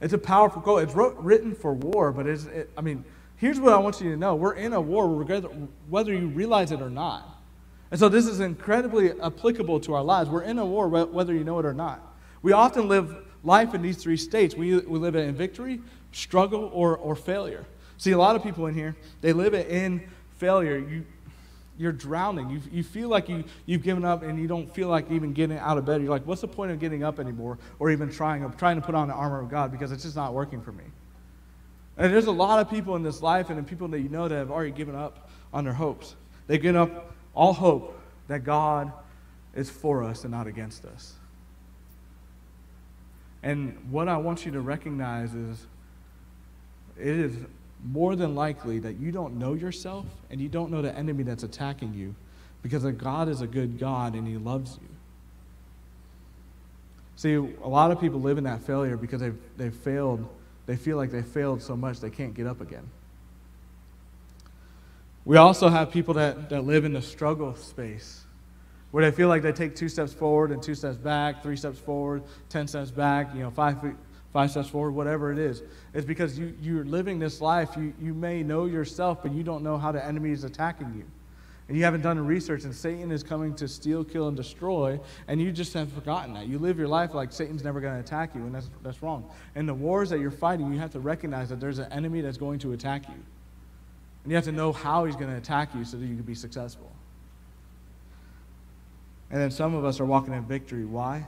It's 0.00 0.12
a 0.12 0.18
powerful 0.18 0.62
quote. 0.62 0.82
It's 0.82 0.94
wrote, 0.94 1.16
written 1.18 1.54
for 1.54 1.74
war, 1.74 2.12
but 2.12 2.26
it's, 2.26 2.44
it, 2.46 2.70
I 2.76 2.80
mean, 2.80 3.04
here's 3.36 3.60
what 3.60 3.72
I 3.72 3.78
want 3.78 4.00
you 4.00 4.10
to 4.10 4.16
know 4.16 4.34
we're 4.34 4.54
in 4.54 4.72
a 4.72 4.80
war, 4.80 5.08
whether 5.88 6.14
you 6.14 6.28
realize 6.28 6.72
it 6.72 6.80
or 6.80 6.90
not. 6.90 7.26
And 7.90 7.98
so 7.98 8.08
this 8.08 8.26
is 8.26 8.40
incredibly 8.40 9.20
applicable 9.20 9.80
to 9.80 9.94
our 9.94 10.04
lives. 10.04 10.30
We're 10.30 10.42
in 10.42 10.58
a 10.58 10.64
war, 10.64 10.88
whether 10.88 11.34
you 11.34 11.44
know 11.44 11.58
it 11.58 11.66
or 11.66 11.74
not. 11.74 12.00
We 12.40 12.52
often 12.52 12.88
live 12.88 13.14
life 13.42 13.74
in 13.74 13.82
these 13.82 13.96
three 13.96 14.16
states. 14.16 14.54
We, 14.54 14.78
we 14.78 14.98
live 14.98 15.16
in 15.16 15.34
victory, 15.34 15.80
struggle, 16.12 16.70
or, 16.72 16.96
or 16.96 17.14
failure. 17.14 17.64
See, 17.96 18.12
a 18.12 18.18
lot 18.18 18.36
of 18.36 18.42
people 18.42 18.66
in 18.66 18.74
here, 18.74 18.96
they 19.20 19.32
live 19.32 19.54
it 19.54 19.68
in 19.68 20.08
failure. 20.38 20.78
You, 20.78 21.04
you're 21.78 21.92
drowning. 21.92 22.50
You, 22.50 22.60
you 22.70 22.82
feel 22.82 23.08
like 23.08 23.28
you, 23.28 23.44
you've 23.64 23.82
given 23.82 24.04
up 24.04 24.22
and 24.22 24.38
you 24.38 24.46
don't 24.46 24.72
feel 24.72 24.88
like 24.88 25.10
even 25.10 25.32
getting 25.32 25.58
out 25.58 25.78
of 25.78 25.86
bed. 25.86 26.02
You're 26.02 26.10
like, 26.10 26.26
what's 26.26 26.42
the 26.42 26.48
point 26.48 26.72
of 26.72 26.78
getting 26.78 27.02
up 27.02 27.18
anymore 27.18 27.58
or 27.78 27.90
even 27.90 28.10
trying, 28.10 28.50
trying 28.52 28.76
to 28.76 28.82
put 28.84 28.94
on 28.94 29.08
the 29.08 29.14
armor 29.14 29.40
of 29.40 29.48
God 29.48 29.72
because 29.72 29.90
it's 29.90 30.02
just 30.02 30.16
not 30.16 30.34
working 30.34 30.60
for 30.60 30.72
me? 30.72 30.84
And 31.96 32.12
there's 32.12 32.26
a 32.26 32.32
lot 32.32 32.60
of 32.60 32.70
people 32.70 32.96
in 32.96 33.02
this 33.02 33.22
life 33.22 33.50
and 33.50 33.58
in 33.58 33.64
people 33.64 33.88
that 33.88 34.00
you 34.00 34.08
know 34.08 34.28
that 34.28 34.34
have 34.34 34.50
already 34.50 34.72
given 34.72 34.94
up 34.94 35.30
on 35.52 35.64
their 35.64 35.72
hopes. 35.72 36.16
They've 36.46 36.60
given 36.60 36.80
up 36.80 37.14
all 37.34 37.52
hope 37.52 37.98
that 38.28 38.44
God 38.44 38.92
is 39.54 39.70
for 39.70 40.04
us 40.04 40.24
and 40.24 40.30
not 40.30 40.46
against 40.46 40.84
us. 40.84 41.14
And 43.42 43.90
what 43.90 44.08
I 44.08 44.18
want 44.18 44.44
you 44.44 44.52
to 44.52 44.60
recognize 44.60 45.34
is 45.34 45.66
it 47.00 47.16
is 47.16 47.34
more 47.84 48.14
than 48.14 48.34
likely 48.34 48.78
that 48.80 48.98
you 48.98 49.10
don't 49.10 49.38
know 49.38 49.54
yourself 49.54 50.06
and 50.30 50.40
you 50.40 50.48
don't 50.48 50.70
know 50.70 50.82
the 50.82 50.94
enemy 50.96 51.22
that's 51.22 51.42
attacking 51.42 51.94
you 51.94 52.14
because 52.62 52.84
God 52.84 53.28
is 53.28 53.40
a 53.40 53.46
good 53.46 53.78
God 53.78 54.14
and 54.14 54.26
He 54.26 54.36
loves 54.36 54.78
you. 54.80 54.88
See, 57.16 57.34
a 57.34 57.68
lot 57.68 57.90
of 57.90 58.00
people 58.00 58.20
live 58.20 58.38
in 58.38 58.44
that 58.44 58.62
failure 58.62 58.96
because 58.96 59.20
they've, 59.20 59.38
they've 59.56 59.74
failed 59.74 60.28
they 60.70 60.76
feel 60.76 60.96
like 60.96 61.10
they 61.10 61.22
failed 61.22 61.60
so 61.60 61.76
much 61.76 61.98
they 61.98 62.10
can't 62.10 62.32
get 62.32 62.46
up 62.46 62.60
again. 62.60 62.88
We 65.24 65.36
also 65.36 65.68
have 65.68 65.90
people 65.90 66.14
that, 66.14 66.48
that 66.50 66.62
live 66.62 66.84
in 66.84 66.92
the 66.92 67.02
struggle 67.02 67.56
space 67.56 68.20
where 68.92 69.08
they 69.08 69.14
feel 69.14 69.26
like 69.26 69.42
they 69.42 69.50
take 69.50 69.74
two 69.74 69.88
steps 69.88 70.12
forward 70.12 70.52
and 70.52 70.62
two 70.62 70.76
steps 70.76 70.96
back, 70.96 71.42
three 71.42 71.56
steps 71.56 71.80
forward, 71.80 72.22
ten 72.48 72.68
steps 72.68 72.92
back, 72.92 73.34
you 73.34 73.40
know, 73.40 73.50
five, 73.50 73.78
five 74.32 74.50
steps 74.50 74.68
forward, 74.68 74.92
whatever 74.92 75.32
it 75.32 75.38
is. 75.38 75.62
It's 75.92 76.06
because 76.06 76.38
you, 76.38 76.54
you're 76.60 76.84
living 76.84 77.18
this 77.18 77.40
life. 77.40 77.70
You, 77.76 77.92
you 78.00 78.14
may 78.14 78.42
know 78.42 78.66
yourself, 78.66 79.22
but 79.22 79.32
you 79.32 79.42
don't 79.42 79.62
know 79.62 79.76
how 79.76 79.92
the 79.92 80.04
enemy 80.04 80.30
is 80.30 80.44
attacking 80.44 80.94
you 80.96 81.04
and 81.70 81.78
you 81.78 81.84
haven't 81.84 82.00
done 82.00 82.16
the 82.16 82.22
research, 82.22 82.64
and 82.64 82.74
Satan 82.74 83.12
is 83.12 83.22
coming 83.22 83.54
to 83.54 83.68
steal, 83.68 84.02
kill, 84.02 84.26
and 84.26 84.36
destroy, 84.36 84.98
and 85.28 85.40
you 85.40 85.52
just 85.52 85.72
have 85.74 85.92
forgotten 85.92 86.34
that. 86.34 86.48
You 86.48 86.58
live 86.58 86.80
your 86.80 86.88
life 86.88 87.14
like 87.14 87.30
Satan's 87.30 87.62
never 87.62 87.80
going 87.80 87.94
to 87.94 88.00
attack 88.00 88.34
you, 88.34 88.40
and 88.40 88.52
that's, 88.52 88.68
that's 88.82 89.00
wrong. 89.04 89.30
And 89.54 89.68
the 89.68 89.74
wars 89.74 90.10
that 90.10 90.18
you're 90.18 90.32
fighting, 90.32 90.72
you 90.72 90.80
have 90.80 90.90
to 90.90 90.98
recognize 90.98 91.48
that 91.50 91.60
there's 91.60 91.78
an 91.78 91.86
enemy 91.92 92.22
that's 92.22 92.38
going 92.38 92.58
to 92.58 92.72
attack 92.72 93.06
you. 93.06 93.14
And 93.14 94.32
you 94.32 94.34
have 94.34 94.46
to 94.46 94.52
know 94.52 94.72
how 94.72 95.04
he's 95.04 95.14
going 95.14 95.30
to 95.30 95.36
attack 95.36 95.72
you 95.72 95.84
so 95.84 95.96
that 95.96 96.06
you 96.06 96.16
can 96.16 96.24
be 96.24 96.34
successful. 96.34 96.90
And 99.30 99.40
then 99.40 99.52
some 99.52 99.76
of 99.76 99.84
us 99.84 100.00
are 100.00 100.06
walking 100.06 100.34
in 100.34 100.42
victory. 100.42 100.84
Why? 100.84 101.24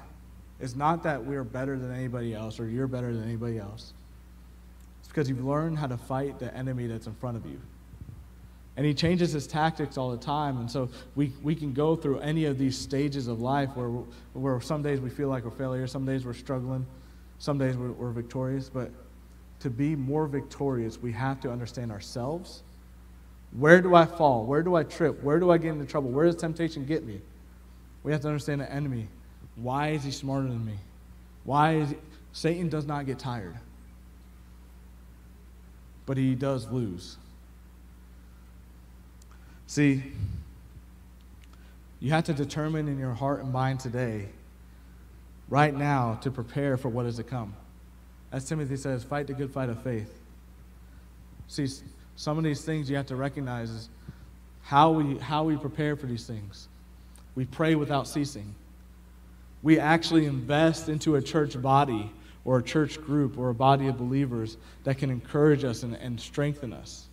It's 0.60 0.76
not 0.76 1.02
that 1.02 1.24
we're 1.24 1.44
better 1.44 1.78
than 1.78 1.92
anybody 1.92 2.34
else 2.34 2.60
or 2.60 2.66
you're 2.66 2.86
better 2.86 3.12
than 3.12 3.24
anybody 3.24 3.58
else. 3.58 3.92
It's 5.00 5.08
because 5.08 5.28
you've 5.28 5.44
learned 5.44 5.78
how 5.78 5.88
to 5.88 5.96
fight 5.96 6.38
the 6.38 6.54
enemy 6.56 6.86
that's 6.86 7.06
in 7.06 7.14
front 7.14 7.36
of 7.36 7.46
you. 7.46 7.60
And 8.76 8.86
he 8.86 8.94
changes 8.94 9.32
his 9.32 9.46
tactics 9.46 9.98
all 9.98 10.10
the 10.10 10.16
time. 10.16 10.58
And 10.58 10.70
so 10.70 10.88
we, 11.14 11.32
we 11.42 11.54
can 11.54 11.72
go 11.72 11.94
through 11.94 12.20
any 12.20 12.46
of 12.46 12.58
these 12.58 12.78
stages 12.78 13.26
of 13.26 13.40
life 13.40 13.70
where, 13.74 13.88
where 14.32 14.60
some 14.60 14.82
days 14.82 15.00
we 15.00 15.10
feel 15.10 15.28
like 15.28 15.44
we're 15.44 15.86
some 15.86 16.06
days 16.06 16.24
we're 16.24 16.32
struggling, 16.32 16.86
some 17.38 17.58
days 17.58 17.76
we're, 17.76 17.92
we're 17.92 18.12
victorious. 18.12 18.70
But 18.70 18.90
to 19.60 19.68
be 19.68 19.94
more 19.94 20.26
victorious, 20.26 20.98
we 21.00 21.12
have 21.12 21.40
to 21.42 21.50
understand 21.50 21.92
ourselves. 21.92 22.62
Where 23.52 23.82
do 23.82 23.94
I 23.94 24.06
fall? 24.06 24.46
Where 24.46 24.62
do 24.62 24.74
I 24.74 24.84
trip? 24.84 25.22
Where 25.22 25.38
do 25.38 25.50
I 25.50 25.58
get 25.58 25.72
into 25.72 25.84
trouble? 25.84 26.10
Where 26.10 26.24
does 26.24 26.36
temptation 26.36 26.86
get 26.86 27.04
me? 27.04 27.20
We 28.02 28.12
have 28.12 28.22
to 28.22 28.28
understand 28.28 28.62
the 28.62 28.72
enemy. 28.72 29.08
Why 29.56 29.90
is 29.90 30.04
he 30.04 30.10
smarter 30.10 30.48
than 30.48 30.64
me? 30.64 30.78
Why 31.44 31.74
is 31.76 31.90
he, 31.90 31.96
Satan 32.32 32.68
does 32.68 32.86
not 32.86 33.06
get 33.06 33.18
tired, 33.18 33.56
but 36.06 36.16
he 36.16 36.34
does 36.34 36.68
lose. 36.70 37.16
See, 39.66 40.02
you 42.00 42.10
have 42.10 42.24
to 42.24 42.32
determine 42.32 42.88
in 42.88 42.98
your 42.98 43.12
heart 43.12 43.40
and 43.40 43.52
mind 43.52 43.80
today, 43.80 44.28
right 45.48 45.74
now, 45.74 46.18
to 46.22 46.30
prepare 46.30 46.76
for 46.76 46.88
what 46.88 47.06
is 47.06 47.16
to 47.16 47.22
come. 47.22 47.54
As 48.32 48.44
Timothy 48.46 48.76
says, 48.76 49.04
fight 49.04 49.26
the 49.26 49.34
good 49.34 49.50
fight 49.50 49.68
of 49.68 49.82
faith. 49.82 50.18
See, 51.48 51.68
some 52.16 52.38
of 52.38 52.44
these 52.44 52.64
things 52.64 52.88
you 52.88 52.96
have 52.96 53.06
to 53.06 53.16
recognize 53.16 53.70
is 53.70 53.88
how 54.62 54.90
we, 54.90 55.18
how 55.18 55.44
we 55.44 55.56
prepare 55.56 55.96
for 55.96 56.06
these 56.06 56.26
things. 56.26 56.68
We 57.34 57.44
pray 57.44 57.74
without 57.74 58.08
ceasing. 58.08 58.54
We 59.62 59.78
actually 59.78 60.26
invest 60.26 60.88
into 60.88 61.14
a 61.16 61.22
church 61.22 61.60
body 61.60 62.10
or 62.44 62.58
a 62.58 62.62
church 62.62 63.00
group 63.00 63.38
or 63.38 63.50
a 63.50 63.54
body 63.54 63.86
of 63.86 63.96
believers 63.96 64.56
that 64.84 64.98
can 64.98 65.10
encourage 65.10 65.64
us 65.64 65.82
and, 65.82 65.94
and 65.94 66.20
strengthen 66.20 66.72
us 66.72 67.06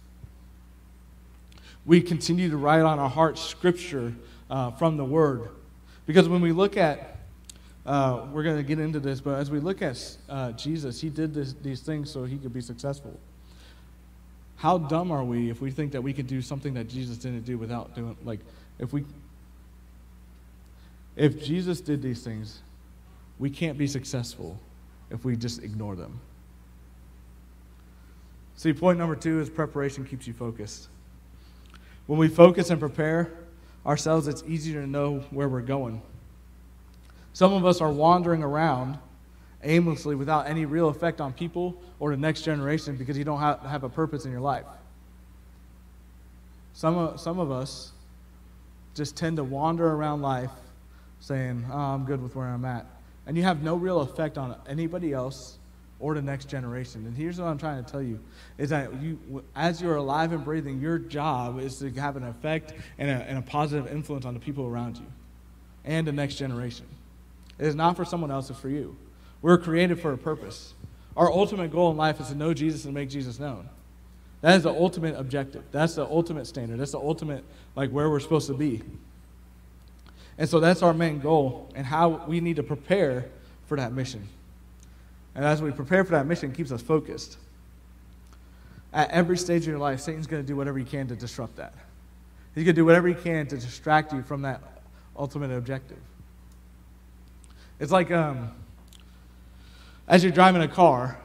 we 1.90 2.02
continue 2.02 2.52
to 2.52 2.58
write 2.58 2.82
on 2.82 3.00
our 3.00 3.10
hearts 3.10 3.42
scripture 3.42 4.14
uh, 4.50 4.70
from 4.70 4.96
the 4.96 5.04
Word. 5.04 5.50
Because 6.06 6.30
when 6.30 6.40
we 6.40 6.52
look 6.52 6.78
at, 6.78 7.18
uh, 7.84 8.28
we're 8.32 8.44
going 8.44 8.58
to 8.58 8.64
get 8.64 8.78
into 8.78 9.00
this, 9.00 9.22
but 9.22 9.40
as 9.40 9.50
we 9.50 9.60
look 9.60 9.82
at 9.82 10.18
uh, 10.30 10.52
Jesus, 10.52 11.02
he 11.02 11.10
did 11.10 11.34
this, 11.34 11.54
these 11.64 11.82
things 11.82 12.12
so 12.12 12.26
he 12.26 12.38
could 12.38 12.54
be 12.54 12.62
successful. 12.62 13.18
How 14.58 14.78
dumb 14.78 15.12
are 15.12 15.24
we 15.24 15.50
if 15.50 15.62
we 15.62 15.72
think 15.72 15.92
that 15.94 16.02
we 16.02 16.14
could 16.14 16.28
do 16.28 16.44
something 16.44 16.76
that 16.76 16.90
Jesus 16.90 17.18
didn't 17.18 17.46
do 17.46 17.58
without 17.58 17.96
doing, 17.96 18.16
like, 18.24 18.42
if 18.78 18.94
we, 18.94 19.04
if 21.20 21.44
Jesus 21.44 21.82
did 21.82 22.02
these 22.02 22.24
things, 22.24 22.62
we 23.40 23.50
can't 23.50 23.78
be 23.78 23.88
successful 23.88 24.58
if 25.12 25.26
we 25.26 25.36
just 25.36 25.62
ignore 25.62 25.96
them. 25.96 26.20
See, 28.56 28.72
point 28.72 28.98
number 28.98 29.18
two 29.18 29.42
is 29.42 29.50
preparation 29.50 30.06
keeps 30.06 30.26
you 30.28 30.34
focused. 30.34 30.88
When 32.08 32.18
we 32.18 32.30
focus 32.30 32.70
and 32.70 32.80
prepare 32.80 33.34
ourselves, 33.86 34.30
it's 34.30 34.44
easier 34.48 34.82
to 34.82 34.88
know 34.88 35.20
where 35.32 35.50
we're 35.50 35.62
going. 35.62 36.02
Some 37.34 37.52
of 37.52 37.66
us 37.66 37.82
are 37.82 37.92
wandering 37.92 38.42
around 38.42 38.98
aimlessly 39.64 40.16
without 40.16 40.48
any 40.48 40.66
real 40.66 40.88
effect 40.88 41.20
on 41.20 41.34
people 41.34 41.82
or 42.00 42.12
the 42.12 42.18
next 42.18 42.44
generation 42.44 42.96
because 42.96 43.18
you 43.18 43.26
don't 43.26 43.40
have, 43.40 43.60
have 43.62 43.84
a 43.84 43.90
purpose 43.90 44.24
in 44.24 44.32
your 44.32 44.42
life. 44.42 44.66
Some 46.72 46.98
of, 46.98 47.20
some 47.20 47.40
of 47.40 47.52
us 47.52 47.92
just 48.96 49.18
tend 49.18 49.36
to 49.36 49.44
wander 49.44 49.86
around 49.86 50.22
life 50.22 50.52
saying, 51.20 51.66
oh, 51.72 51.78
I'm 51.78 52.06
good 52.06 52.22
with 52.22 52.36
where 52.36 52.48
I'm 52.48 52.66
at. 52.66 52.86
And 53.28 53.38
you 53.38 53.44
have 53.44 53.62
no 53.62 53.76
real 53.76 54.02
effect 54.02 54.38
on 54.38 54.56
anybody 54.68 55.14
else 55.14 55.58
or 56.00 56.16
the 56.16 56.22
next 56.22 56.46
generation. 56.46 57.06
And 57.06 57.16
here's 57.16 57.40
what 57.40 57.48
I'm 57.48 57.58
trying 57.58 57.84
to 57.84 57.92
tell 57.92 58.02
you 58.02 58.20
is 58.58 58.70
that 58.70 59.02
you, 59.02 59.44
as 59.56 59.82
you're 59.82 59.98
alive 59.98 60.32
and 60.32 60.44
breathing, 60.44 60.80
your 60.80 60.98
job 60.98 61.60
is 61.60 61.78
to 61.80 61.92
have 61.92 62.16
an 62.16 62.24
effect 62.24 62.74
and 62.98 63.10
a, 63.10 63.14
and 63.26 63.38
a 63.38 63.42
positive 63.42 63.92
influence 63.92 64.26
on 64.26 64.34
the 64.34 64.40
people 64.40 64.66
around 64.66 64.98
you 64.98 65.06
and 65.86 66.08
the 66.08 66.12
next 66.12 66.36
generation. 66.36 66.86
It 67.58 67.66
is 67.66 67.76
not 67.76 67.98
for 67.98 68.06
someone 68.06 68.32
else, 68.32 68.50
it's 68.50 68.60
for 68.60 68.70
you. 68.70 68.96
We're 69.42 69.58
created 69.58 70.00
for 70.00 70.14
a 70.14 70.18
purpose. 70.18 70.74
Our 71.18 71.32
ultimate 71.32 71.72
goal 71.72 71.92
in 71.92 71.98
life 71.98 72.22
is 72.22 72.30
to 72.30 72.36
know 72.36 72.54
Jesus 72.54 72.86
and 72.86 72.94
make 72.94 73.10
Jesus 73.10 73.40
known. 73.40 73.68
That 74.42 74.56
is 74.56 74.64
the 74.64 74.72
ultimate 74.72 75.16
objective. 75.18 75.64
That's 75.72 75.96
the 75.96 76.06
ultimate 76.06 76.48
standard. 76.48 76.80
That's 76.80 76.94
the 76.94 77.00
ultimate, 77.00 77.44
like, 77.76 77.90
where 77.90 78.10
we're 78.10 78.22
supposed 78.22 78.48
to 78.48 78.54
be. 78.54 78.82
And 80.40 80.48
so 80.48 80.62
that's 80.62 80.82
our 80.82 80.94
main 80.94 81.20
goal 81.20 81.70
and 81.76 81.86
how 81.86 82.24
we 82.26 82.40
need 82.40 82.56
to 82.56 82.64
prepare 82.64 83.26
for 83.68 83.76
that 83.78 83.92
mission. 83.92 84.26
And 85.36 85.44
as 85.46 85.62
we 85.62 85.70
prepare 85.72 86.06
for 86.06 86.12
that 86.12 86.26
mission, 86.26 86.54
keeps 86.54 86.72
us 86.72 86.82
focused. 86.82 87.38
at 88.92 89.12
every 89.12 89.38
stage 89.38 89.64
of 89.64 89.68
your 89.68 89.78
life, 89.78 90.00
Satan's 90.00 90.26
going 90.26 90.42
to 90.42 90.48
do 90.48 90.56
whatever 90.56 90.80
he 90.80 90.86
can 90.86 91.08
to 91.10 91.16
disrupt 91.16 91.58
that. 91.58 91.74
He's 92.56 92.64
going 92.64 92.74
to 92.74 92.82
do 92.82 92.86
whatever 92.86 93.08
he 93.08 93.14
can 93.14 93.46
to 93.48 93.58
distract 93.58 94.14
you 94.14 94.24
from 94.24 94.42
that 94.42 94.62
ultimate 95.16 95.52
objective. 95.52 96.00
It's 97.80 97.92
like 97.92 98.10
um, 98.10 98.52
as 100.08 100.24
you're 100.24 100.34
driving 100.34 100.62
a 100.62 100.68
car 100.68 101.20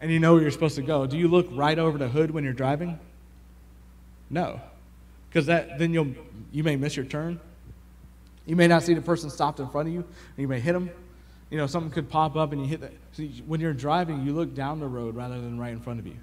and 0.00 0.10
you 0.10 0.18
know 0.18 0.34
where 0.34 0.42
you're 0.42 0.50
supposed 0.50 0.76
to 0.76 0.82
go, 0.82 1.06
do 1.06 1.16
you 1.16 1.28
look 1.28 1.46
right 1.52 1.78
over 1.78 1.96
the 1.96 2.08
hood 2.08 2.32
when 2.32 2.44
you're 2.44 2.52
driving? 2.52 2.98
No. 4.28 4.60
Because 5.28 5.46
that 5.46 5.78
then 5.78 5.94
you'll 5.94 6.14
you 6.52 6.64
may 6.64 6.76
miss 6.76 6.96
your 6.96 7.06
turn. 7.06 7.40
You 8.50 8.56
may 8.56 8.66
not 8.66 8.82
see 8.82 8.94
the 8.94 9.00
person 9.00 9.30
stopped 9.30 9.60
in 9.60 9.68
front 9.68 9.86
of 9.86 9.94
you, 9.94 10.00
and 10.00 10.36
you 10.36 10.48
may 10.48 10.58
hit 10.58 10.72
them. 10.72 10.90
You 11.50 11.58
know, 11.58 11.68
something 11.68 11.92
could 11.92 12.10
pop 12.10 12.34
up 12.34 12.50
and 12.50 12.60
you 12.60 12.66
hit 12.66 12.80
that. 12.80 12.90
See, 13.12 13.44
when 13.46 13.60
you're 13.60 13.72
driving, 13.72 14.26
you 14.26 14.32
look 14.32 14.56
down 14.56 14.80
the 14.80 14.88
road 14.88 15.14
rather 15.14 15.40
than 15.40 15.56
right 15.56 15.70
in 15.70 15.78
front 15.78 16.00
of 16.00 16.06
you. 16.08 16.16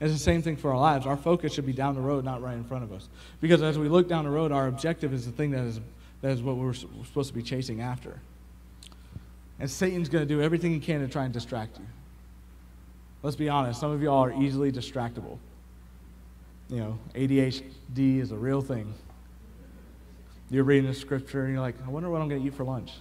It's 0.00 0.10
the 0.10 0.18
same 0.18 0.40
thing 0.40 0.56
for 0.56 0.70
our 0.70 0.78
lives. 0.78 1.04
Our 1.04 1.18
focus 1.18 1.52
should 1.52 1.66
be 1.66 1.74
down 1.74 1.96
the 1.96 2.00
road, 2.00 2.24
not 2.24 2.40
right 2.40 2.54
in 2.54 2.64
front 2.64 2.84
of 2.84 2.94
us. 2.94 3.10
Because 3.42 3.60
as 3.60 3.78
we 3.78 3.90
look 3.90 4.08
down 4.08 4.24
the 4.24 4.30
road, 4.30 4.52
our 4.52 4.68
objective 4.68 5.12
is 5.12 5.26
the 5.26 5.32
thing 5.32 5.50
that 5.50 5.64
is, 5.64 5.80
that 6.22 6.32
is 6.32 6.42
what 6.42 6.56
we're 6.56 6.72
supposed 6.72 7.28
to 7.28 7.34
be 7.34 7.42
chasing 7.42 7.82
after. 7.82 8.18
And 9.58 9.70
Satan's 9.70 10.08
going 10.08 10.26
to 10.26 10.34
do 10.34 10.40
everything 10.40 10.72
he 10.72 10.80
can 10.80 11.02
to 11.02 11.08
try 11.08 11.24
and 11.24 11.34
distract 11.34 11.78
you. 11.78 11.84
Let's 13.22 13.36
be 13.36 13.50
honest, 13.50 13.78
some 13.78 13.90
of 13.90 14.00
y'all 14.00 14.24
are 14.24 14.42
easily 14.42 14.72
distractible. 14.72 15.36
You 16.70 16.78
know, 16.78 16.98
ADHD 17.14 18.18
is 18.18 18.32
a 18.32 18.36
real 18.36 18.62
thing. 18.62 18.94
You're 20.50 20.64
reading 20.64 20.90
the 20.90 20.94
scripture 20.94 21.44
and 21.44 21.52
you're 21.52 21.60
like, 21.60 21.76
I 21.86 21.88
wonder 21.88 22.10
what 22.10 22.20
I'm 22.20 22.28
going 22.28 22.40
to 22.40 22.46
eat 22.46 22.54
for 22.54 22.64
lunch. 22.64 22.92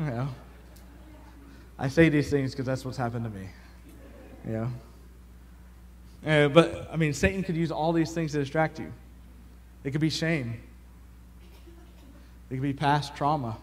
You 0.00 0.06
know? 0.06 0.28
I 1.78 1.88
say 1.88 2.08
these 2.08 2.30
things 2.30 2.52
because 2.52 2.66
that's 2.66 2.84
what's 2.84 2.96
happened 2.96 3.24
to 3.24 3.30
me. 3.30 3.48
You 4.46 4.52
know? 4.52 4.72
Uh, 6.26 6.48
but, 6.48 6.88
I 6.92 6.96
mean, 6.96 7.12
Satan 7.12 7.42
could 7.42 7.56
use 7.56 7.70
all 7.70 7.92
these 7.92 8.12
things 8.12 8.32
to 8.32 8.38
distract 8.38 8.78
you. 8.80 8.92
It 9.84 9.92
could 9.92 10.00
be 10.00 10.10
shame, 10.10 10.60
it 12.50 12.54
could 12.54 12.62
be 12.62 12.72
past 12.72 13.14
trauma, 13.14 13.56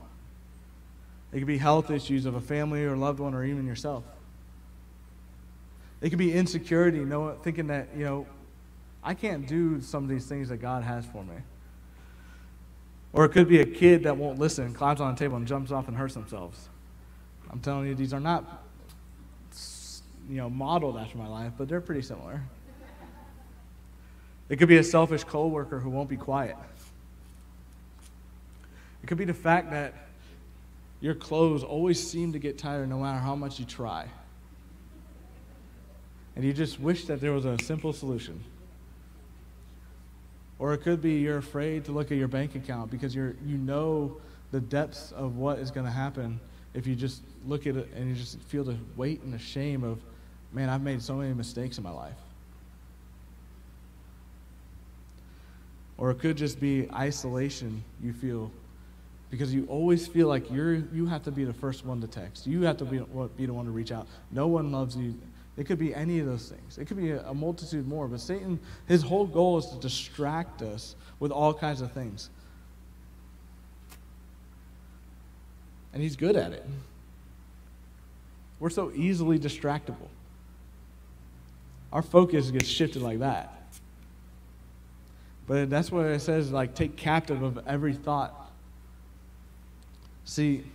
it 1.34 1.40
could 1.40 1.48
be 1.48 1.58
health 1.58 1.92
issues 1.92 2.26
of 2.26 2.36
a 2.36 2.42
family 2.42 2.86
or 2.86 2.96
loved 2.96 3.20
one 3.20 3.34
or 3.34 3.44
even 3.44 3.68
yourself. 3.68 4.06
It 6.02 6.10
could 6.10 6.20
be 6.20 6.34
insecurity, 6.34 7.00
you 7.00 7.06
know, 7.06 7.38
thinking 7.44 7.68
that, 7.68 7.90
you 7.96 8.06
know, 8.06 8.28
I 9.04 9.14
can't 9.14 9.48
do 9.48 9.82
some 9.82 10.04
of 10.04 10.10
these 10.10 10.26
things 10.26 10.50
that 10.50 10.58
God 10.58 10.84
has 10.84 11.06
for 11.06 11.24
me. 11.24 11.36
Or 13.16 13.24
it 13.24 13.30
could 13.30 13.48
be 13.48 13.62
a 13.62 13.66
kid 13.66 14.04
that 14.04 14.18
won't 14.18 14.40
listen, 14.40 14.74
climbs 14.74 15.00
on 15.00 15.14
a 15.14 15.18
table 15.18 15.38
and 15.38 15.48
jumps 15.48 15.72
off 15.72 15.88
and 15.88 15.96
hurts 15.96 16.14
themselves. 16.14 16.68
I'm 17.50 17.62
telling 17.62 17.88
you, 17.88 17.96
these 17.96 18.14
are 18.14 18.20
not 18.20 18.66
you 20.30 20.36
know, 20.36 20.50
modeled 20.50 20.98
after 20.98 21.18
my 21.18 21.28
life, 21.28 21.54
but 21.58 21.70
they're 21.70 21.80
pretty 21.80 22.02
similar. 22.02 22.44
It 24.50 24.58
could 24.58 24.68
be 24.68 24.78
a 24.78 24.84
selfish 24.84 25.24
coworker 25.24 25.80
who 25.80 25.90
won't 25.90 26.10
be 26.10 26.18
quiet. 26.18 26.58
It 29.02 29.08
could 29.08 29.18
be 29.18 29.26
the 29.26 29.34
fact 29.34 29.72
that 29.72 29.94
your 31.00 31.16
clothes 31.16 31.64
always 31.64 32.06
seem 32.06 32.34
to 32.34 32.40
get 32.40 32.58
tighter 32.58 32.86
no 32.86 33.00
matter 33.00 33.20
how 33.20 33.36
much 33.36 33.60
you 33.60 33.66
try. 33.66 34.10
And 36.36 36.44
you 36.44 36.52
just 36.52 36.82
wish 36.82 37.06
that 37.06 37.22
there 37.22 37.32
was 37.32 37.46
a 37.46 37.58
simple 37.64 37.94
solution. 37.94 38.44
Or 40.58 40.74
it 40.74 40.80
could 40.80 41.02
be 41.02 41.16
you're 41.20 41.38
afraid 41.38 41.86
to 41.86 41.92
look 41.92 42.12
at 42.12 42.18
your 42.18 42.28
bank 42.28 42.56
account 42.56 42.92
because 42.92 43.14
you're, 43.14 43.36
you 43.46 43.58
know 43.58 44.18
the 44.52 44.62
depths 44.62 45.12
of 45.12 45.38
what 45.38 45.60
is 45.60 45.72
going 45.72 45.86
to 45.86 45.92
happen 45.92 46.40
if 46.74 46.86
you 46.86 46.96
just 46.96 47.22
look 47.46 47.68
at 47.68 47.76
it 47.76 47.90
and 47.96 48.10
you 48.10 48.16
just 48.16 48.40
feel 48.42 48.64
the 48.64 48.78
weight 48.96 49.22
and 49.22 49.34
the 49.34 49.40
shame 49.40 49.84
of 49.84 50.00
man, 50.56 50.70
I've 50.70 50.82
made 50.82 51.02
so 51.02 51.16
many 51.16 51.34
mistakes 51.34 51.78
in 51.78 51.84
my 51.84 51.92
life. 51.92 52.16
Or 55.98 56.12
it 56.12 56.20
could 56.20 56.38
just 56.38 56.60
be 56.60 56.90
isolation 56.94 57.84
you 58.02 58.14
feel 58.14 58.52
because 59.30 59.54
you 59.54 59.66
always 59.70 60.08
feel 60.08 60.28
like 60.28 60.50
you're 60.52 60.76
you 60.76 61.06
have 61.08 61.24
to 61.24 61.32
be 61.32 61.44
the 61.44 61.54
first 61.54 61.86
one 61.86 62.00
to 62.02 62.08
text. 62.08 62.48
You 62.48 62.62
have 62.64 62.78
to 62.78 62.86
be, 62.86 63.00
be 63.38 63.46
the 63.46 63.54
one 63.54 63.66
to 63.66 63.72
reach 63.72 63.92
out. 63.92 64.08
No 64.32 64.48
one 64.48 64.72
loves 64.72 64.96
you. 64.96 65.16
It 65.58 65.66
could 65.66 65.80
be 65.80 65.96
any 65.96 66.20
of 66.20 66.26
those 66.26 66.50
things. 66.50 66.78
It 66.78 66.86
could 66.86 66.98
be 66.98 67.12
a, 67.12 67.26
a 67.28 67.34
multitude 67.34 67.88
more. 67.88 68.08
But 68.08 68.20
Satan, 68.20 68.60
his 68.88 69.04
whole 69.04 69.26
goal 69.26 69.58
is 69.58 69.68
to 69.68 69.80
distract 69.80 70.62
us 70.62 70.96
with 71.20 71.32
all 71.32 71.54
kinds 71.54 71.82
of 71.82 71.92
things. 71.92 72.30
And 75.94 76.04
he's 76.04 76.18
good 76.18 76.36
at 76.36 76.52
it. 76.52 76.66
We're 78.60 78.70
so 78.70 78.92
easily 78.94 79.40
distractible 79.40 80.10
our 81.96 82.02
focus 82.02 82.52
gets 82.52 82.68
shifted 82.68 83.02
like 83.02 83.20
that. 83.20 83.54
But 85.48 85.70
that's 85.70 85.90
what 85.90 86.06
it 86.08 86.20
says, 86.20 86.52
like, 86.52 86.76
take 86.76 86.98
captive 86.98 87.42
of 87.42 87.58
every 87.66 87.94
thought. 87.94 88.52
See, 90.26 90.66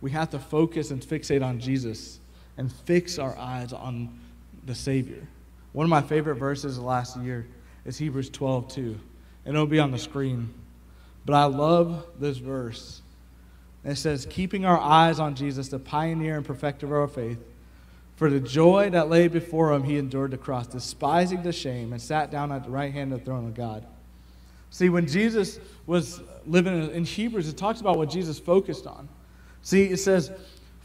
we 0.00 0.10
have 0.10 0.30
to 0.30 0.40
focus 0.40 0.90
and 0.90 1.00
fixate 1.00 1.44
on 1.44 1.60
Jesus 1.60 2.18
and 2.56 2.72
fix 2.72 3.18
our 3.18 3.36
eyes 3.36 3.72
on 3.72 4.18
the 4.64 4.74
Savior. 4.74 5.26
One 5.72 5.84
of 5.84 5.90
my 5.90 6.02
favorite 6.02 6.36
verses 6.36 6.78
last 6.78 7.18
year 7.18 7.46
is 7.84 7.98
Hebrews 7.98 8.30
12, 8.30 8.68
2. 8.68 9.00
And 9.44 9.54
it'll 9.54 9.66
be 9.66 9.78
on 9.78 9.90
the 9.90 9.98
screen. 9.98 10.52
But 11.24 11.34
I 11.34 11.44
love 11.44 12.06
this 12.18 12.38
verse. 12.38 13.02
It 13.84 13.96
says, 13.96 14.26
Keeping 14.28 14.64
our 14.64 14.78
eyes 14.78 15.20
on 15.20 15.34
Jesus, 15.34 15.68
the 15.68 15.78
pioneer 15.78 16.36
and 16.36 16.44
perfecter 16.44 16.86
of 16.86 16.92
our 16.92 17.08
faith 17.08 17.38
for 18.16 18.30
the 18.30 18.40
joy 18.40 18.90
that 18.90 19.08
lay 19.08 19.28
before 19.28 19.72
him, 19.72 19.84
he 19.84 19.98
endured 19.98 20.30
the 20.30 20.38
cross, 20.38 20.66
despising 20.66 21.42
the 21.42 21.52
shame, 21.52 21.92
and 21.92 22.00
sat 22.00 22.30
down 22.30 22.50
at 22.50 22.64
the 22.64 22.70
right 22.70 22.92
hand 22.92 23.12
of 23.12 23.20
the 23.20 23.24
throne 23.26 23.46
of 23.46 23.54
God. 23.54 23.86
See, 24.70 24.88
when 24.88 25.06
Jesus 25.06 25.60
was 25.86 26.20
living 26.46 26.90
in 26.90 27.04
Hebrews, 27.04 27.48
it 27.48 27.56
talks 27.56 27.80
about 27.80 27.98
what 27.98 28.10
Jesus 28.10 28.38
focused 28.38 28.86
on. 28.86 29.08
See, 29.62 29.84
it 29.84 29.98
says, 29.98 30.32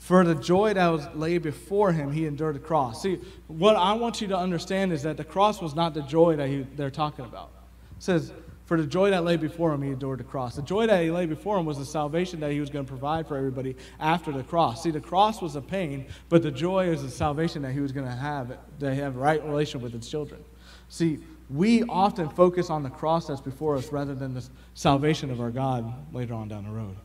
for 0.01 0.23
the 0.23 0.33
joy 0.33 0.73
that 0.73 0.87
was 0.87 1.07
lay 1.13 1.37
before 1.37 1.91
him, 1.91 2.11
he 2.11 2.25
endured 2.25 2.55
the 2.55 2.59
cross. 2.59 3.03
See, 3.03 3.19
what 3.45 3.75
I 3.75 3.93
want 3.93 4.19
you 4.19 4.27
to 4.29 4.35
understand 4.35 4.91
is 4.91 5.03
that 5.03 5.15
the 5.15 5.23
cross 5.23 5.61
was 5.61 5.75
not 5.75 5.93
the 5.93 6.01
joy 6.01 6.35
that 6.37 6.49
he, 6.49 6.65
they're 6.75 6.89
talking 6.89 7.23
about. 7.23 7.51
It 7.97 8.03
says, 8.03 8.33
for 8.65 8.77
the 8.81 8.87
joy 8.87 9.11
that 9.11 9.23
lay 9.23 9.37
before 9.37 9.71
him, 9.71 9.83
he 9.83 9.89
endured 9.89 10.19
the 10.19 10.23
cross. 10.23 10.55
The 10.55 10.63
joy 10.63 10.87
that 10.87 11.03
he 11.03 11.11
lay 11.11 11.27
before 11.27 11.59
him 11.59 11.67
was 11.67 11.77
the 11.77 11.85
salvation 11.85 12.39
that 12.39 12.51
he 12.51 12.59
was 12.59 12.71
going 12.71 12.83
to 12.83 12.89
provide 12.89 13.27
for 13.27 13.37
everybody 13.37 13.75
after 13.99 14.31
the 14.31 14.41
cross. 14.41 14.81
See, 14.81 14.89
the 14.89 14.99
cross 14.99 15.39
was 15.39 15.55
a 15.55 15.61
pain, 15.61 16.07
but 16.29 16.41
the 16.41 16.51
joy 16.51 16.87
is 16.87 17.03
the 17.03 17.09
salvation 17.11 17.61
that 17.61 17.71
he 17.71 17.79
was 17.79 17.91
going 17.91 18.07
to 18.07 18.11
have, 18.11 18.57
to 18.79 18.95
have 18.95 19.17
right 19.17 19.43
relation 19.45 19.81
with 19.81 19.93
his 19.93 20.09
children. 20.09 20.43
See, 20.89 21.19
we 21.47 21.83
often 21.83 22.27
focus 22.27 22.71
on 22.71 22.81
the 22.81 22.89
cross 22.89 23.27
that's 23.27 23.39
before 23.39 23.75
us 23.75 23.91
rather 23.91 24.15
than 24.15 24.33
the 24.33 24.49
salvation 24.73 25.29
of 25.29 25.39
our 25.39 25.51
God 25.51 26.11
later 26.11 26.33
on 26.33 26.47
down 26.47 26.63
the 26.63 26.71
road. 26.71 26.95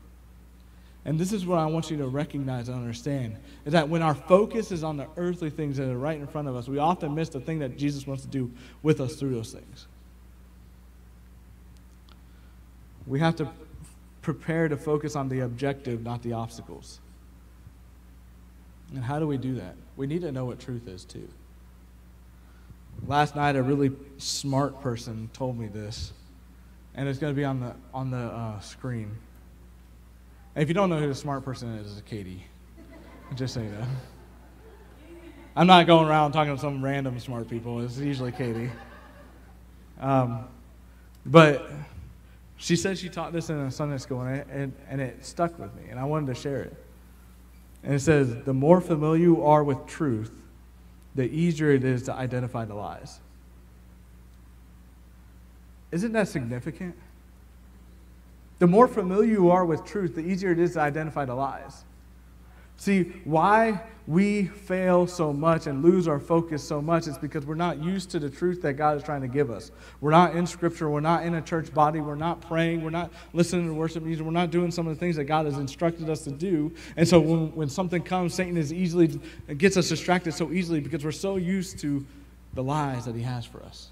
And 1.06 1.20
this 1.20 1.32
is 1.32 1.46
what 1.46 1.60
I 1.60 1.66
want 1.66 1.88
you 1.88 1.96
to 1.98 2.08
recognize 2.08 2.68
and 2.68 2.76
understand 2.76 3.36
is 3.64 3.72
that 3.72 3.88
when 3.88 4.02
our 4.02 4.14
focus 4.14 4.72
is 4.72 4.82
on 4.82 4.96
the 4.96 5.06
earthly 5.16 5.50
things 5.50 5.76
that 5.76 5.88
are 5.88 5.96
right 5.96 6.18
in 6.18 6.26
front 6.26 6.48
of 6.48 6.56
us, 6.56 6.66
we 6.66 6.78
often 6.78 7.14
miss 7.14 7.28
the 7.28 7.38
thing 7.38 7.60
that 7.60 7.78
Jesus 7.78 8.08
wants 8.08 8.24
to 8.24 8.28
do 8.28 8.50
with 8.82 9.00
us 9.00 9.14
through 9.14 9.32
those 9.32 9.52
things. 9.52 9.86
We 13.06 13.20
have 13.20 13.36
to 13.36 13.48
prepare 14.20 14.66
to 14.66 14.76
focus 14.76 15.14
on 15.14 15.28
the 15.28 15.40
objective, 15.40 16.02
not 16.02 16.24
the 16.24 16.32
obstacles. 16.32 16.98
And 18.92 19.04
how 19.04 19.20
do 19.20 19.28
we 19.28 19.36
do 19.36 19.54
that? 19.54 19.76
We 19.96 20.08
need 20.08 20.22
to 20.22 20.32
know 20.32 20.44
what 20.44 20.58
truth 20.58 20.88
is, 20.88 21.04
too. 21.04 21.28
Last 23.06 23.36
night, 23.36 23.54
a 23.54 23.62
really 23.62 23.92
smart 24.18 24.80
person 24.80 25.30
told 25.32 25.56
me 25.56 25.68
this, 25.68 26.12
and 26.96 27.08
it's 27.08 27.20
going 27.20 27.32
to 27.32 27.36
be 27.36 27.44
on 27.44 27.60
the, 27.60 27.76
on 27.94 28.10
the 28.10 28.16
uh, 28.16 28.58
screen. 28.58 29.16
And 30.56 30.62
if 30.62 30.68
you 30.68 30.74
don't 30.74 30.88
know 30.88 30.98
who 30.98 31.06
the 31.06 31.14
smart 31.14 31.44
person 31.44 31.74
is, 31.74 31.92
it's 31.92 32.00
Katie. 32.08 32.42
Just 33.34 33.52
so 33.52 33.60
you 33.60 33.68
know. 33.68 33.84
I'm 35.54 35.66
not 35.66 35.86
going 35.86 36.08
around 36.08 36.32
talking 36.32 36.54
to 36.54 36.58
some 36.58 36.82
random 36.82 37.20
smart 37.20 37.50
people. 37.50 37.82
It's 37.82 37.98
usually 37.98 38.32
Katie. 38.32 38.70
Um, 40.00 40.46
but 41.26 41.70
she 42.56 42.74
said 42.74 42.96
she 42.96 43.10
taught 43.10 43.34
this 43.34 43.50
in 43.50 43.58
a 43.58 43.70
Sunday 43.70 43.98
school, 43.98 44.22
and 44.22 44.36
it, 44.36 44.46
and, 44.50 44.72
and 44.88 45.00
it 45.02 45.26
stuck 45.26 45.58
with 45.58 45.74
me, 45.74 45.90
and 45.90 46.00
I 46.00 46.04
wanted 46.04 46.34
to 46.34 46.40
share 46.40 46.62
it. 46.62 46.74
And 47.82 47.92
it 47.92 48.00
says, 48.00 48.34
The 48.44 48.54
more 48.54 48.80
familiar 48.80 49.20
you 49.20 49.44
are 49.44 49.62
with 49.62 49.86
truth, 49.86 50.32
the 51.14 51.24
easier 51.24 51.70
it 51.72 51.84
is 51.84 52.04
to 52.04 52.14
identify 52.14 52.64
the 52.64 52.74
lies. 52.74 53.20
Isn't 55.92 56.12
that 56.12 56.28
significant? 56.28 56.96
The 58.58 58.66
more 58.66 58.88
familiar 58.88 59.30
you 59.30 59.50
are 59.50 59.64
with 59.64 59.84
truth, 59.84 60.14
the 60.14 60.22
easier 60.22 60.50
it 60.50 60.58
is 60.58 60.74
to 60.74 60.80
identify 60.80 61.24
the 61.24 61.34
lies. 61.34 61.84
See, 62.78 63.04
why 63.24 63.82
we 64.06 64.46
fail 64.46 65.06
so 65.06 65.32
much 65.32 65.66
and 65.66 65.82
lose 65.82 66.06
our 66.06 66.20
focus 66.20 66.62
so 66.62 66.80
much 66.80 67.06
is 67.06 67.18
because 67.18 67.44
we're 67.44 67.54
not 67.54 67.82
used 67.82 68.10
to 68.10 68.18
the 68.18 68.30
truth 68.30 68.62
that 68.62 68.74
God 68.74 68.96
is 68.96 69.02
trying 69.02 69.22
to 69.22 69.28
give 69.28 69.50
us. 69.50 69.72
We're 70.00 70.10
not 70.10 70.36
in 70.36 70.46
Scripture. 70.46 70.88
We're 70.88 71.00
not 71.00 71.24
in 71.24 71.34
a 71.34 71.42
church 71.42 71.72
body. 71.74 72.00
We're 72.00 72.14
not 72.14 72.40
praying. 72.42 72.82
We're 72.82 72.90
not 72.90 73.10
listening 73.32 73.66
to 73.66 73.74
worship 73.74 74.04
music. 74.04 74.24
We're 74.24 74.30
not 74.30 74.50
doing 74.50 74.70
some 74.70 74.86
of 74.86 74.94
the 74.94 75.00
things 75.00 75.16
that 75.16 75.24
God 75.24 75.46
has 75.46 75.56
instructed 75.56 76.08
us 76.08 76.22
to 76.24 76.30
do. 76.30 76.72
And 76.96 77.08
so 77.08 77.18
when, 77.18 77.54
when 77.56 77.68
something 77.68 78.02
comes, 78.02 78.34
Satan 78.34 78.56
is 78.56 78.72
easily 78.72 79.18
gets 79.56 79.76
us 79.76 79.88
distracted 79.88 80.32
so 80.32 80.52
easily 80.52 80.80
because 80.80 81.04
we're 81.04 81.12
so 81.12 81.36
used 81.36 81.78
to 81.80 82.06
the 82.54 82.62
lies 82.62 83.06
that 83.06 83.14
he 83.14 83.22
has 83.22 83.44
for 83.44 83.62
us. 83.62 83.88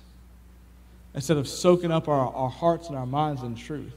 Instead 1.14 1.38
of 1.38 1.48
soaking 1.48 1.90
up 1.90 2.06
our, 2.06 2.32
our 2.34 2.50
hearts 2.50 2.88
and 2.88 2.96
our 2.96 3.06
minds 3.06 3.42
in 3.42 3.54
truth. 3.54 3.92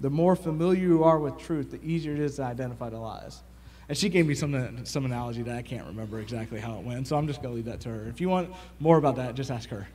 The 0.00 0.10
more 0.10 0.36
familiar 0.36 0.80
you 0.80 1.04
are 1.04 1.18
with 1.18 1.38
truth, 1.38 1.70
the 1.70 1.82
easier 1.82 2.12
it 2.12 2.20
is 2.20 2.36
to 2.36 2.42
identify 2.42 2.90
the 2.90 2.98
lies. 2.98 3.42
And 3.88 3.96
she 3.96 4.08
gave 4.08 4.26
me 4.26 4.34
some, 4.34 4.84
some 4.84 5.04
analogy 5.04 5.42
that 5.42 5.56
I 5.56 5.62
can't 5.62 5.86
remember 5.86 6.20
exactly 6.20 6.60
how 6.60 6.78
it 6.78 6.84
went, 6.84 7.06
so 7.06 7.16
I'm 7.16 7.26
just 7.26 7.40
going 7.40 7.52
to 7.52 7.56
leave 7.56 7.66
that 7.66 7.80
to 7.82 7.88
her. 7.88 8.08
If 8.08 8.20
you 8.20 8.28
want 8.28 8.50
more 8.80 8.98
about 8.98 9.16
that, 9.16 9.34
just 9.34 9.50
ask 9.50 9.68
her. 9.70 9.86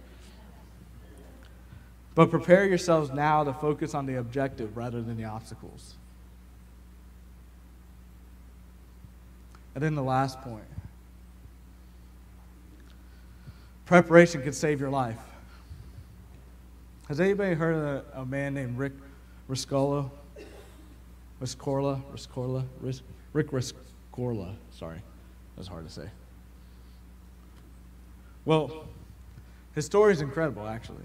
But 2.16 2.30
prepare 2.30 2.66
yourselves 2.66 3.12
now 3.12 3.44
to 3.44 3.54
focus 3.54 3.94
on 3.94 4.06
the 4.06 4.16
objective 4.16 4.76
rather 4.76 5.02
than 5.02 5.18
the 5.18 5.26
obstacles. 5.26 5.96
And 9.76 9.84
then 9.84 9.96
the 9.96 10.04
last 10.04 10.42
point 10.42 10.66
preparation 13.86 14.42
can 14.42 14.54
save 14.54 14.80
your 14.80 14.90
life. 14.90 15.20
Has 17.10 17.20
anybody 17.20 17.56
heard 17.56 17.76
of 17.76 17.84
a, 17.84 18.22
a 18.22 18.26
man 18.26 18.54
named 18.54 18.78
Rick 18.78 18.94
Riscola? 19.52 20.10
Rescorla? 21.42 22.02
Rescorla? 22.14 22.64
Rick 23.34 23.52
Rescorla. 23.52 24.56
Sorry, 24.72 25.02
that's 25.58 25.68
hard 25.68 25.86
to 25.86 25.92
say. 25.92 26.10
Well, 28.46 28.86
his 29.76 29.86
story 29.86 30.14
is 30.14 30.22
incredible, 30.22 30.66
actually. 30.66 31.04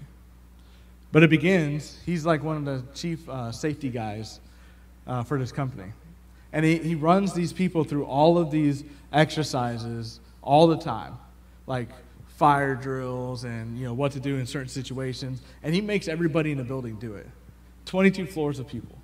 But 1.11 1.23
it 1.23 1.29
begins, 1.29 1.99
he's 2.05 2.25
like 2.25 2.41
one 2.41 2.55
of 2.55 2.65
the 2.65 2.83
chief 2.95 3.27
uh, 3.27 3.51
safety 3.51 3.89
guys 3.89 4.39
uh, 5.05 5.23
for 5.23 5.37
this 5.37 5.51
company. 5.51 5.91
And 6.53 6.63
he, 6.63 6.77
he 6.77 6.95
runs 6.95 7.33
these 7.33 7.51
people 7.51 7.83
through 7.83 8.05
all 8.05 8.37
of 8.37 8.49
these 8.49 8.85
exercises 9.11 10.21
all 10.41 10.67
the 10.67 10.77
time, 10.77 11.17
like 11.65 11.89
fire 12.37 12.75
drills 12.75 13.43
and 13.43 13.77
you 13.77 13.85
know 13.85 13.93
what 13.93 14.13
to 14.13 14.21
do 14.21 14.37
in 14.37 14.45
certain 14.45 14.69
situations. 14.69 15.41
And 15.63 15.75
he 15.75 15.81
makes 15.81 16.07
everybody 16.07 16.51
in 16.51 16.57
the 16.57 16.63
building 16.63 16.95
do 16.95 17.15
it. 17.15 17.27
22 17.87 18.27
floors 18.27 18.59
of 18.59 18.67
people. 18.67 18.97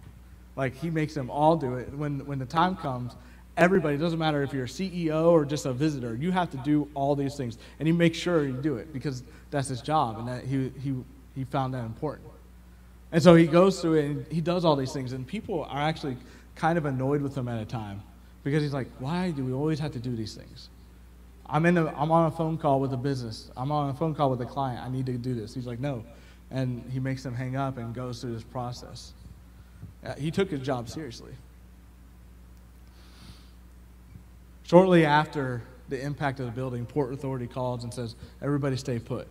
Like 0.55 0.75
he 0.75 0.89
makes 0.89 1.13
them 1.13 1.29
all 1.29 1.55
do 1.55 1.75
it. 1.75 1.91
When, 1.93 2.25
when 2.25 2.37
the 2.37 2.45
time 2.45 2.75
comes, 2.75 3.13
everybody, 3.57 3.97
doesn't 3.97 4.19
matter 4.19 4.43
if 4.43 4.53
you're 4.53 4.65
a 4.65 4.67
CEO 4.67 5.31
or 5.31 5.45
just 5.45 5.65
a 5.65 5.73
visitor, 5.73 6.15
you 6.15 6.31
have 6.31 6.51
to 6.51 6.57
do 6.57 6.87
all 6.93 7.15
these 7.15 7.35
things. 7.35 7.57
And 7.79 7.87
he 7.87 7.91
makes 7.91 8.17
sure 8.17 8.45
you 8.45 8.53
do 8.53 8.75
it 8.75 8.93
because 8.93 9.23
that's 9.49 9.67
his 9.67 9.81
job 9.81 10.19
and 10.19 10.27
that 10.27 10.43
he, 10.43 10.71
he, 10.81 10.95
he 11.35 11.43
found 11.45 11.73
that 11.73 11.85
important. 11.85 12.27
And 13.11 13.21
so 13.21 13.35
he 13.35 13.47
goes 13.47 13.79
through 13.79 13.93
it 13.95 14.05
and 14.05 14.27
he 14.31 14.41
does 14.41 14.65
all 14.65 14.75
these 14.75 14.91
things. 14.91 15.13
And 15.13 15.25
people 15.25 15.63
are 15.65 15.81
actually 15.81 16.17
kind 16.55 16.77
of 16.77 16.85
annoyed 16.85 17.21
with 17.21 17.35
him 17.35 17.47
at 17.47 17.61
a 17.61 17.65
time 17.65 18.01
because 18.43 18.61
he's 18.61 18.73
like, 18.73 18.87
why 18.99 19.31
do 19.31 19.43
we 19.43 19.53
always 19.53 19.79
have 19.79 19.91
to 19.93 19.99
do 19.99 20.15
these 20.15 20.35
things? 20.35 20.69
I'm, 21.45 21.65
in 21.65 21.77
a, 21.77 21.87
I'm 21.95 22.11
on 22.11 22.27
a 22.27 22.31
phone 22.31 22.57
call 22.57 22.79
with 22.79 22.93
a 22.93 22.97
business. 22.97 23.51
I'm 23.55 23.71
on 23.71 23.89
a 23.89 23.93
phone 23.93 24.15
call 24.15 24.29
with 24.29 24.41
a 24.41 24.45
client. 24.45 24.81
I 24.83 24.89
need 24.89 25.05
to 25.07 25.13
do 25.13 25.33
this. 25.33 25.53
He's 25.53 25.67
like, 25.67 25.79
no. 25.79 26.03
And 26.51 26.89
he 26.91 26.99
makes 26.99 27.23
them 27.23 27.33
hang 27.33 27.55
up 27.55 27.77
and 27.77 27.93
goes 27.93 28.21
through 28.21 28.33
this 28.33 28.43
process. 28.43 29.13
Uh, 30.05 30.13
he 30.15 30.31
took 30.31 30.49
his 30.51 30.61
job 30.61 30.89
seriously. 30.89 31.31
Shortly 34.63 35.05
after 35.05 35.63
the 35.89 36.01
impact 36.01 36.39
of 36.39 36.45
the 36.45 36.51
building, 36.51 36.85
Port 36.85 37.13
Authority 37.13 37.47
calls 37.47 37.83
and 37.83 37.93
says, 37.93 38.15
everybody 38.41 38.77
stay 38.77 38.99
put. 38.99 39.27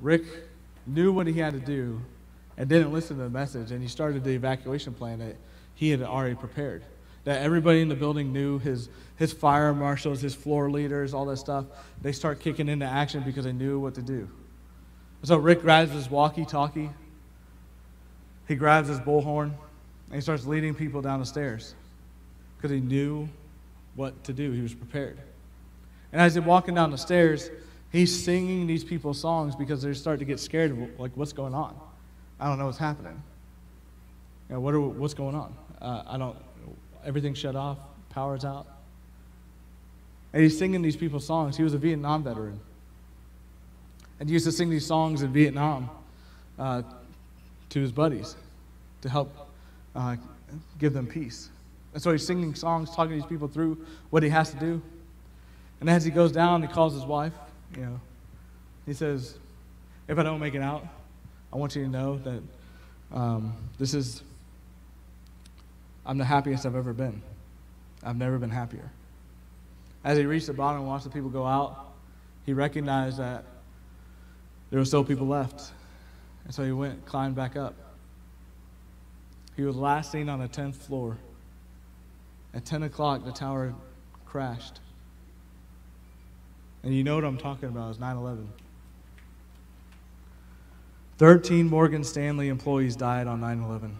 Rick 0.00 0.24
knew 0.86 1.12
what 1.12 1.26
he 1.26 1.34
had 1.34 1.52
to 1.52 1.60
do 1.60 2.00
and 2.56 2.68
didn't 2.68 2.92
listen 2.92 3.16
to 3.16 3.22
the 3.22 3.30
message, 3.30 3.70
and 3.70 3.82
he 3.82 3.88
started 3.88 4.24
the 4.24 4.30
evacuation 4.30 4.92
plan 4.92 5.20
that 5.20 5.36
he 5.74 5.90
had 5.90 6.02
already 6.02 6.34
prepared. 6.34 6.82
That 7.24 7.42
everybody 7.42 7.80
in 7.80 7.88
the 7.88 7.94
building 7.94 8.32
knew 8.32 8.58
his, 8.58 8.88
his 9.16 9.32
fire 9.32 9.74
marshals, 9.74 10.20
his 10.20 10.34
floor 10.34 10.70
leaders, 10.70 11.14
all 11.14 11.26
that 11.26 11.36
stuff. 11.36 11.66
They 12.02 12.12
start 12.12 12.40
kicking 12.40 12.68
into 12.68 12.86
action 12.86 13.22
because 13.24 13.44
they 13.44 13.52
knew 13.52 13.78
what 13.78 13.94
to 13.94 14.02
do. 14.02 14.28
So 15.22 15.36
Rick 15.36 15.62
grabs 15.62 15.90
his 15.90 16.10
walkie 16.10 16.44
talkie, 16.44 16.90
he 18.46 18.54
grabs 18.54 18.88
his 18.88 19.00
bullhorn, 19.00 19.52
and 20.06 20.14
he 20.14 20.20
starts 20.20 20.46
leading 20.46 20.74
people 20.74 21.02
down 21.02 21.20
the 21.20 21.26
stairs 21.26 21.74
because 22.56 22.70
he 22.70 22.80
knew 22.80 23.28
what 23.94 24.24
to 24.24 24.32
do. 24.32 24.52
He 24.52 24.62
was 24.62 24.74
prepared. 24.74 25.18
And 26.12 26.20
as 26.22 26.34
he's 26.34 26.44
walking 26.44 26.74
down 26.74 26.90
the 26.90 26.98
stairs, 26.98 27.50
he's 27.90 28.24
singing 28.24 28.66
these 28.66 28.84
people's 28.84 29.20
songs 29.20 29.54
because 29.54 29.82
they're 29.82 29.94
starting 29.94 30.20
to 30.20 30.24
get 30.24 30.40
scared 30.40 30.70
of 30.70 31.00
like 31.00 31.12
what's 31.14 31.32
going 31.32 31.54
on. 31.54 31.78
I 32.40 32.48
don't 32.48 32.58
know 32.58 32.66
what's 32.66 32.78
happening. 32.78 33.22
You 34.48 34.54
know, 34.54 34.60
what 34.60 34.72
are, 34.74 34.80
what's 34.80 35.14
going 35.14 35.34
on? 35.34 35.54
Uh, 35.80 36.04
I 36.06 36.16
don't, 36.16 36.36
everything's 37.04 37.38
shut 37.38 37.56
off, 37.56 37.78
power's 38.10 38.44
out. 38.44 38.66
And 40.32 40.42
he's 40.42 40.58
singing 40.58 40.82
these 40.82 40.96
people's 40.96 41.26
songs. 41.26 41.56
He 41.56 41.62
was 41.62 41.74
a 41.74 41.78
Vietnam 41.78 42.22
veteran. 42.22 42.60
And 44.20 44.28
used 44.28 44.44
to 44.46 44.52
sing 44.52 44.70
these 44.70 44.86
songs 44.86 45.22
in 45.22 45.32
Vietnam 45.32 45.90
uh, 46.58 46.82
to 47.70 47.80
his 47.80 47.92
buddies 47.92 48.36
to 49.02 49.08
help 49.08 49.32
uh, 49.94 50.16
give 50.78 50.92
them 50.92 51.06
peace. 51.06 51.50
And 51.94 52.02
so 52.02 52.12
he's 52.12 52.26
singing 52.26 52.54
songs, 52.54 52.90
talking 52.90 53.10
to 53.10 53.22
these 53.22 53.28
people 53.28 53.48
through 53.48 53.84
what 54.10 54.22
he 54.22 54.28
has 54.28 54.50
to 54.50 54.56
do. 54.58 54.82
And 55.80 55.88
as 55.88 56.04
he 56.04 56.10
goes 56.10 56.32
down, 56.32 56.62
he 56.62 56.68
calls 56.68 56.94
his 56.94 57.04
wife. 57.04 57.32
You 57.76 57.82
know, 57.82 58.00
he 58.86 58.92
says, 58.92 59.36
"If 60.08 60.18
I 60.18 60.22
don't 60.22 60.40
make 60.40 60.54
it 60.54 60.62
out, 60.62 60.86
I 61.52 61.56
want 61.56 61.76
you 61.76 61.84
to 61.84 61.88
know 61.88 62.18
that 62.18 62.42
um, 63.12 63.54
this 63.78 63.94
is, 63.94 64.22
I'm 66.04 66.18
the 66.18 66.24
happiest 66.24 66.66
I've 66.66 66.76
ever 66.76 66.92
been. 66.92 67.22
I've 68.02 68.16
never 68.16 68.38
been 68.38 68.50
happier. 68.50 68.90
As 70.04 70.18
he 70.18 70.24
reached 70.24 70.46
the 70.46 70.52
bottom 70.52 70.80
and 70.80 70.88
watched 70.88 71.04
the 71.04 71.10
people 71.10 71.30
go 71.30 71.46
out, 71.46 71.92
he 72.44 72.52
recognized 72.52 73.18
that 73.18 73.44
there 74.70 74.78
were 74.78 74.84
still 74.84 75.04
people 75.04 75.26
left. 75.26 75.72
And 76.44 76.54
so 76.54 76.64
he 76.64 76.72
went, 76.72 77.04
climbed 77.04 77.34
back 77.34 77.56
up. 77.56 77.74
He 79.56 79.62
was 79.62 79.76
last 79.76 80.12
seen 80.12 80.28
on 80.28 80.38
the 80.38 80.48
10th 80.48 80.76
floor. 80.76 81.18
At 82.54 82.64
10 82.64 82.84
o'clock, 82.84 83.24
the 83.24 83.32
tower 83.32 83.74
crashed. 84.24 84.80
And 86.82 86.94
you 86.94 87.04
know 87.04 87.16
what 87.16 87.24
I'm 87.24 87.38
talking 87.38 87.68
about, 87.68 87.90
it's 87.90 87.98
9 87.98 88.16
11. 88.16 88.48
13 91.18 91.68
Morgan 91.68 92.04
Stanley 92.04 92.48
employees 92.48 92.94
died 92.94 93.26
on 93.26 93.40
9 93.40 93.62
11. 93.62 93.96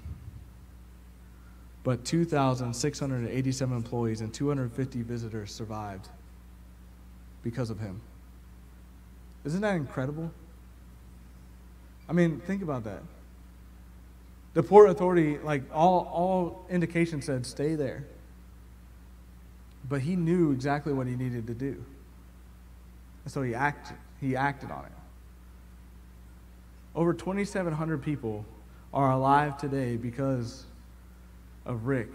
But 1.83 2.05
2,687 2.05 3.77
employees 3.77 4.21
and 4.21 4.33
250 4.33 5.03
visitors 5.03 5.53
survived 5.53 6.09
because 7.43 7.71
of 7.71 7.81
him. 7.81 8.01
Isn't 9.45 9.63
that 9.63 9.75
incredible? 9.75 10.31
I 12.09 12.13
mean, 12.13 12.41
think 12.41 12.63
about 12.63 12.85
that. 12.85 13.03
The 14.55 14.63
Port 14.63 14.89
Authority, 14.91 15.39
like 15.39 15.63
all, 15.73 16.11
all 16.13 16.67
indications 16.71 17.27
said, 17.27 17.47
stay 17.47 17.75
there. 17.75 18.07
But 19.89 20.01
he 20.01 20.17
knew 20.17 20.53
exactly 20.53 20.93
what 20.93 21.07
he 21.07 21.15
needed 21.15 21.47
to 21.47 21.55
do. 21.55 21.85
And 23.25 23.33
so 23.33 23.43
he 23.43 23.55
acted, 23.55 23.97
he 24.21 24.37
acted 24.37 24.71
on 24.71 24.85
it. 24.87 24.93
Over 26.95 27.13
2,700 27.13 28.03
people 28.03 28.45
are 28.93 29.13
alive 29.13 29.59
today 29.59 29.97
because 29.97 30.65
of 31.65 31.87
Rick. 31.87 32.11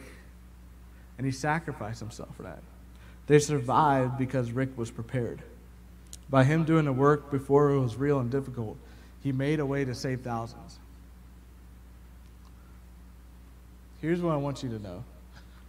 And 1.17 1.25
he 1.25 1.32
sacrificed 1.32 1.99
himself 1.99 2.36
for 2.36 2.43
that. 2.43 2.60
They 3.27 3.39
survived 3.39 4.17
because 4.17 4.51
Rick 4.51 4.77
was 4.77 4.91
prepared. 4.91 5.41
By 6.29 6.43
him 6.43 6.63
doing 6.63 6.86
the 6.86 6.93
work 6.93 7.32
before 7.32 7.69
it 7.69 7.79
was 7.79 7.95
real 7.95 8.19
and 8.19 8.29
difficult, 8.29 8.77
he 9.24 9.32
made 9.32 9.60
a 9.60 9.66
way 9.66 9.86
to 9.86 9.96
save 9.96 10.22
thousands. 10.22 10.80
Here's 14.02 14.22
what 14.22 14.34
I 14.34 14.38
want 14.38 14.62
you 14.62 14.70
to 14.70 14.80
know 14.80 15.04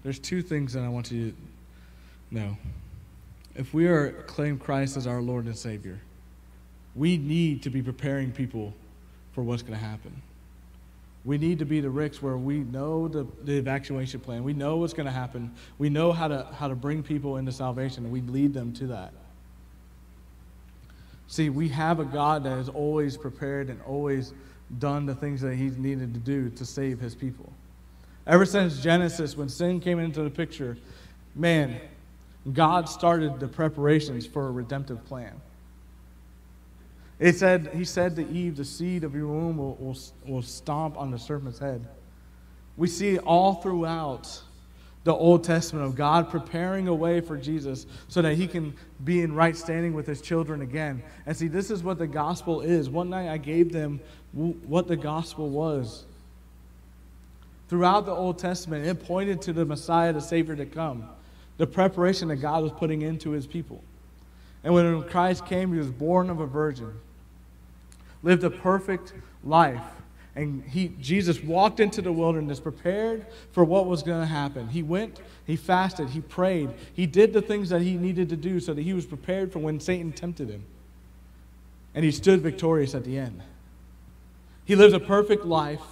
there's 0.02 0.18
two 0.18 0.42
things 0.42 0.74
that 0.74 0.82
I 0.82 0.88
want 0.88 1.10
you 1.10 1.30
to 1.30 1.36
know. 2.34 2.56
If 3.54 3.72
we 3.72 3.86
are 3.86 4.10
claim 4.24 4.58
Christ 4.58 4.96
as 4.96 5.06
our 5.06 5.22
Lord 5.22 5.46
and 5.46 5.56
Savior, 5.56 5.98
we 6.94 7.16
need 7.16 7.62
to 7.62 7.70
be 7.70 7.80
preparing 7.80 8.32
people 8.32 8.74
for 9.32 9.42
what's 9.42 9.62
going 9.62 9.78
to 9.78 9.84
happen. 9.84 10.20
We 11.24 11.38
need 11.38 11.58
to 11.60 11.64
be 11.64 11.80
the 11.80 11.88
Ricks 11.88 12.20
where 12.20 12.36
we 12.36 12.58
know 12.58 13.08
the, 13.08 13.26
the 13.44 13.56
evacuation 13.56 14.20
plan. 14.20 14.44
We 14.44 14.52
know 14.52 14.76
what's 14.76 14.92
going 14.92 15.06
to 15.06 15.12
happen. 15.12 15.54
We 15.78 15.88
know 15.88 16.12
how 16.12 16.28
to, 16.28 16.46
how 16.58 16.68
to 16.68 16.74
bring 16.74 17.02
people 17.02 17.38
into 17.38 17.50
salvation, 17.50 18.04
and 18.04 18.12
we 18.12 18.20
lead 18.20 18.52
them 18.52 18.74
to 18.74 18.88
that. 18.88 19.14
See, 21.34 21.50
we 21.50 21.68
have 21.70 21.98
a 21.98 22.04
God 22.04 22.44
that 22.44 22.50
has 22.50 22.68
always 22.68 23.16
prepared 23.16 23.68
and 23.68 23.82
always 23.82 24.32
done 24.78 25.04
the 25.04 25.16
things 25.16 25.40
that 25.40 25.56
He's 25.56 25.76
needed 25.76 26.14
to 26.14 26.20
do 26.20 26.48
to 26.50 26.64
save 26.64 27.00
His 27.00 27.16
people. 27.16 27.52
Ever 28.24 28.46
since 28.46 28.80
Genesis, 28.80 29.36
when 29.36 29.48
sin 29.48 29.80
came 29.80 29.98
into 29.98 30.22
the 30.22 30.30
picture, 30.30 30.78
man, 31.34 31.80
God 32.52 32.88
started 32.88 33.40
the 33.40 33.48
preparations 33.48 34.24
for 34.24 34.46
a 34.46 34.52
redemptive 34.52 35.04
plan. 35.06 35.32
It 37.18 37.34
said, 37.34 37.68
he 37.74 37.84
said 37.84 38.14
to 38.14 38.28
Eve, 38.28 38.56
the 38.56 38.64
seed 38.64 39.02
of 39.02 39.16
your 39.16 39.26
womb 39.26 39.56
will, 39.56 39.74
will, 39.80 39.96
will 40.28 40.42
stomp 40.42 40.96
on 40.96 41.10
the 41.10 41.18
serpent's 41.18 41.58
head. 41.58 41.84
We 42.76 42.86
see 42.86 43.18
all 43.18 43.54
throughout 43.54 44.40
the 45.04 45.14
Old 45.14 45.44
Testament 45.44 45.84
of 45.84 45.94
God 45.94 46.30
preparing 46.30 46.88
a 46.88 46.94
way 46.94 47.20
for 47.20 47.36
Jesus 47.36 47.86
so 48.08 48.22
that 48.22 48.34
he 48.36 48.46
can 48.46 48.74
be 49.04 49.20
in 49.20 49.34
right 49.34 49.54
standing 49.54 49.92
with 49.92 50.06
his 50.06 50.22
children 50.22 50.62
again. 50.62 51.02
And 51.26 51.36
see, 51.36 51.46
this 51.46 51.70
is 51.70 51.82
what 51.82 51.98
the 51.98 52.06
gospel 52.06 52.62
is. 52.62 52.88
One 52.88 53.10
night 53.10 53.28
I 53.28 53.36
gave 53.36 53.70
them 53.70 54.00
what 54.32 54.88
the 54.88 54.96
gospel 54.96 55.50
was. 55.50 56.04
Throughout 57.68 58.06
the 58.06 58.12
Old 58.12 58.38
Testament, 58.38 58.86
it 58.86 59.04
pointed 59.04 59.42
to 59.42 59.52
the 59.52 59.64
Messiah, 59.64 60.12
the 60.12 60.20
Savior 60.20 60.56
to 60.56 60.66
come, 60.66 61.08
the 61.58 61.66
preparation 61.66 62.28
that 62.28 62.36
God 62.36 62.62
was 62.62 62.72
putting 62.72 63.02
into 63.02 63.30
his 63.30 63.46
people. 63.46 63.82
And 64.62 64.72
when 64.72 65.02
Christ 65.04 65.44
came, 65.44 65.72
he 65.72 65.78
was 65.78 65.90
born 65.90 66.30
of 66.30 66.40
a 66.40 66.46
virgin, 66.46 66.92
lived 68.22 68.42
a 68.44 68.50
perfect 68.50 69.12
life 69.42 69.82
and 70.36 70.64
he, 70.64 70.88
Jesus 71.00 71.42
walked 71.42 71.78
into 71.78 72.02
the 72.02 72.12
wilderness 72.12 72.58
prepared 72.58 73.26
for 73.52 73.64
what 73.64 73.86
was 73.86 74.02
going 74.02 74.20
to 74.20 74.26
happen. 74.26 74.68
He 74.68 74.82
went, 74.82 75.20
he 75.46 75.54
fasted, 75.54 76.10
he 76.10 76.20
prayed, 76.20 76.70
he 76.92 77.06
did 77.06 77.32
the 77.32 77.42
things 77.42 77.68
that 77.68 77.82
he 77.82 77.96
needed 77.96 78.28
to 78.30 78.36
do 78.36 78.58
so 78.58 78.74
that 78.74 78.82
he 78.82 78.92
was 78.92 79.06
prepared 79.06 79.52
for 79.52 79.60
when 79.60 79.78
Satan 79.78 80.12
tempted 80.12 80.48
him. 80.48 80.64
And 81.94 82.04
he 82.04 82.10
stood 82.10 82.40
victorious 82.40 82.94
at 82.94 83.04
the 83.04 83.16
end. 83.16 83.42
He 84.64 84.74
lived 84.74 84.94
a 84.94 85.00
perfect 85.00 85.44
life, 85.44 85.82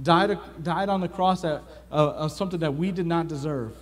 died, 0.00 0.38
died 0.62 0.88
on 0.88 1.00
the 1.00 1.08
cross 1.08 1.42
of 1.42 1.62
uh, 1.90 2.28
something 2.28 2.60
that 2.60 2.74
we 2.74 2.92
did 2.92 3.06
not 3.06 3.26
deserve, 3.26 3.76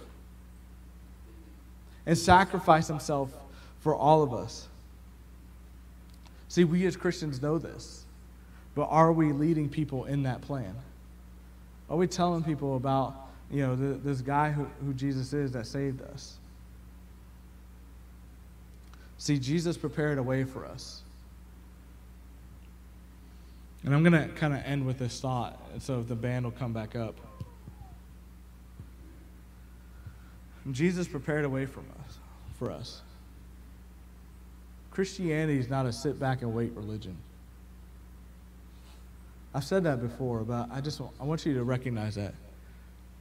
and 2.06 2.16
sacrificed 2.16 2.88
himself 2.88 3.30
for 3.80 3.94
all 3.94 4.22
of 4.22 4.32
us. 4.32 4.66
See, 6.48 6.64
we 6.64 6.86
as 6.86 6.96
Christians 6.96 7.42
know 7.42 7.58
this. 7.58 8.03
But 8.74 8.84
are 8.84 9.12
we 9.12 9.32
leading 9.32 9.68
people 9.68 10.04
in 10.04 10.24
that 10.24 10.40
plan? 10.42 10.74
Are 11.88 11.96
we 11.96 12.06
telling 12.06 12.42
people 12.42 12.76
about, 12.76 13.14
you 13.50 13.62
know, 13.62 13.76
the, 13.76 13.94
this 13.94 14.20
guy 14.20 14.50
who, 14.50 14.64
who 14.84 14.92
Jesus 14.94 15.32
is 15.32 15.52
that 15.52 15.66
saved 15.66 16.02
us? 16.02 16.38
See, 19.18 19.38
Jesus 19.38 19.76
prepared 19.76 20.18
a 20.18 20.22
way 20.22 20.44
for 20.44 20.66
us. 20.66 21.02
And 23.84 23.94
I'm 23.94 24.02
going 24.02 24.12
to 24.12 24.34
kind 24.34 24.54
of 24.54 24.62
end 24.64 24.84
with 24.86 24.98
this 24.98 25.20
thought, 25.20 25.60
and 25.72 25.82
so 25.82 26.02
the 26.02 26.14
band 26.14 26.44
will 26.44 26.52
come 26.52 26.72
back 26.72 26.96
up. 26.96 27.14
Jesus 30.72 31.06
prepared 31.06 31.44
a 31.44 31.48
way 31.48 31.66
from 31.66 31.84
us, 32.00 32.18
for 32.58 32.70
us. 32.70 33.02
Christianity 34.90 35.58
is 35.58 35.68
not 35.68 35.84
a 35.84 35.92
sit 35.92 36.18
back 36.18 36.40
and 36.40 36.54
wait 36.54 36.72
religion. 36.72 37.16
I've 39.54 39.64
said 39.64 39.84
that 39.84 40.00
before, 40.00 40.40
but 40.40 40.68
I 40.72 40.80
just 40.80 41.00
I 41.20 41.24
want 41.24 41.46
you 41.46 41.54
to 41.54 41.64
recognize 41.64 42.16
that. 42.16 42.34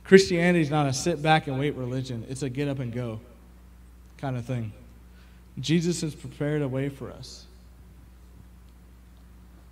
Christianity 0.03 0.61
is 0.61 0.69
not 0.69 0.87
a 0.87 0.93
sit 0.93 1.21
back 1.21 1.47
and 1.47 1.59
wait 1.59 1.75
religion, 1.75 2.25
it's 2.27 2.41
a 2.41 2.49
get 2.49 2.67
up 2.67 2.79
and 2.79 2.91
go 2.91 3.19
kind 4.17 4.35
of 4.35 4.45
thing. 4.45 4.73
Jesus 5.59 6.01
has 6.01 6.15
prepared 6.15 6.61
a 6.61 6.67
way 6.67 6.89
for 6.89 7.11
us. 7.11 7.45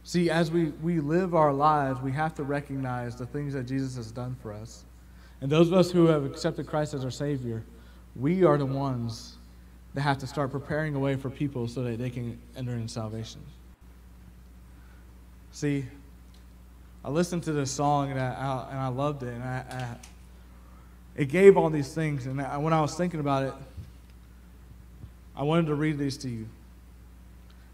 See, 0.04 0.30
as 0.30 0.52
we, 0.52 0.66
we 0.84 1.00
live 1.00 1.36
our 1.36 1.54
lives, 1.54 2.02
we 2.02 2.12
have 2.12 2.36
to 2.36 2.44
recognize 2.44 3.16
the 3.16 3.26
things 3.26 3.54
that 3.54 3.66
Jesus 3.66 3.96
has 3.96 4.12
done 4.12 4.36
for 4.42 4.52
us. 4.52 4.84
And 5.42 5.52
those 5.52 5.68
of 5.68 5.74
us 5.74 5.92
who 5.92 6.08
have 6.08 6.26
accepted 6.26 6.68
Christ 6.68 6.94
as 6.94 7.04
our 7.04 7.12
Savior, 7.12 7.64
we 8.16 8.44
are 8.44 8.58
the 8.58 8.66
ones 8.66 9.38
that 9.94 10.02
have 10.02 10.18
to 10.20 10.28
start 10.28 10.52
preparing 10.52 10.96
a 10.96 11.00
way 11.00 11.16
for 11.16 11.30
people 11.30 11.68
so 11.68 11.84
that 11.84 11.98
they 11.98 12.10
can 12.10 12.40
enter 12.56 12.74
in 12.74 12.88
salvation. 12.88 13.42
See, 15.52 15.86
I 17.04 17.10
listened 17.10 17.44
to 17.44 17.52
this 17.52 17.72
song 17.72 18.12
and 18.12 18.20
I, 18.20 18.34
I 18.34 18.72
and 18.72 18.80
I 18.80 18.88
loved 18.88 19.24
it, 19.24 19.34
and 19.34 19.44
I, 19.44 19.66
I, 19.70 19.96
it 21.16 21.26
gave 21.26 21.58
all 21.58 21.70
these 21.70 21.94
things. 21.94 22.28
And 22.28 22.42
I, 22.42 22.58
when 22.58 22.74
I 22.74 22.82
was 22.82 22.96
thinking 22.96 23.20
about 23.20 23.44
it, 23.44 23.54
I 25.36 25.44
wanted 25.44 25.68
to 25.68 25.76
read 25.76 25.98
these 25.98 26.18
to 26.20 26.30
you. 26.30 26.48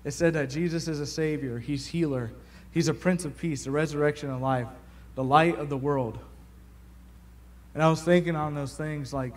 It 0.06 0.12
said 0.12 0.34
that 0.34 0.50
Jesus 0.50 0.88
is 0.88 1.00
a 1.02 1.06
Savior, 1.06 1.60
He's 1.60 1.88
healer, 1.88 2.32
He's 2.72 2.88
a 2.88 2.94
Prince 2.94 3.26
of 3.26 3.38
Peace, 3.38 3.66
the 3.66 3.72
resurrection 3.72 4.30
of 4.30 4.42
life, 4.42 4.68
the 5.16 5.24
light 5.24 5.58
of 5.58 5.68
the 5.68 5.78
world. 5.78 6.18
And 7.74 7.84
I 7.84 7.90
was 7.90 8.02
thinking 8.02 8.36
on 8.36 8.56
those 8.56 8.76
things 8.76 9.14
like, 9.14 9.34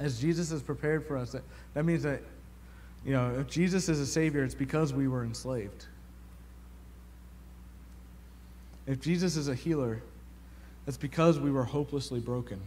as 0.00 0.20
Jesus 0.20 0.50
is 0.50 0.62
prepared 0.62 1.06
for 1.06 1.16
us, 1.16 1.32
that, 1.32 1.42
that 1.74 1.84
means 1.84 2.02
that, 2.02 2.22
you 3.04 3.12
know, 3.12 3.34
if 3.38 3.46
Jesus 3.48 3.88
is 3.88 4.00
a 4.00 4.06
Savior, 4.06 4.42
it's 4.42 4.54
because 4.54 4.92
we 4.92 5.08
were 5.08 5.24
enslaved. 5.24 5.86
If 8.90 9.00
Jesus 9.00 9.36
is 9.36 9.46
a 9.46 9.54
healer, 9.54 10.02
it's 10.84 10.96
because 10.96 11.38
we 11.38 11.52
were 11.52 11.62
hopelessly 11.62 12.18
broken. 12.18 12.60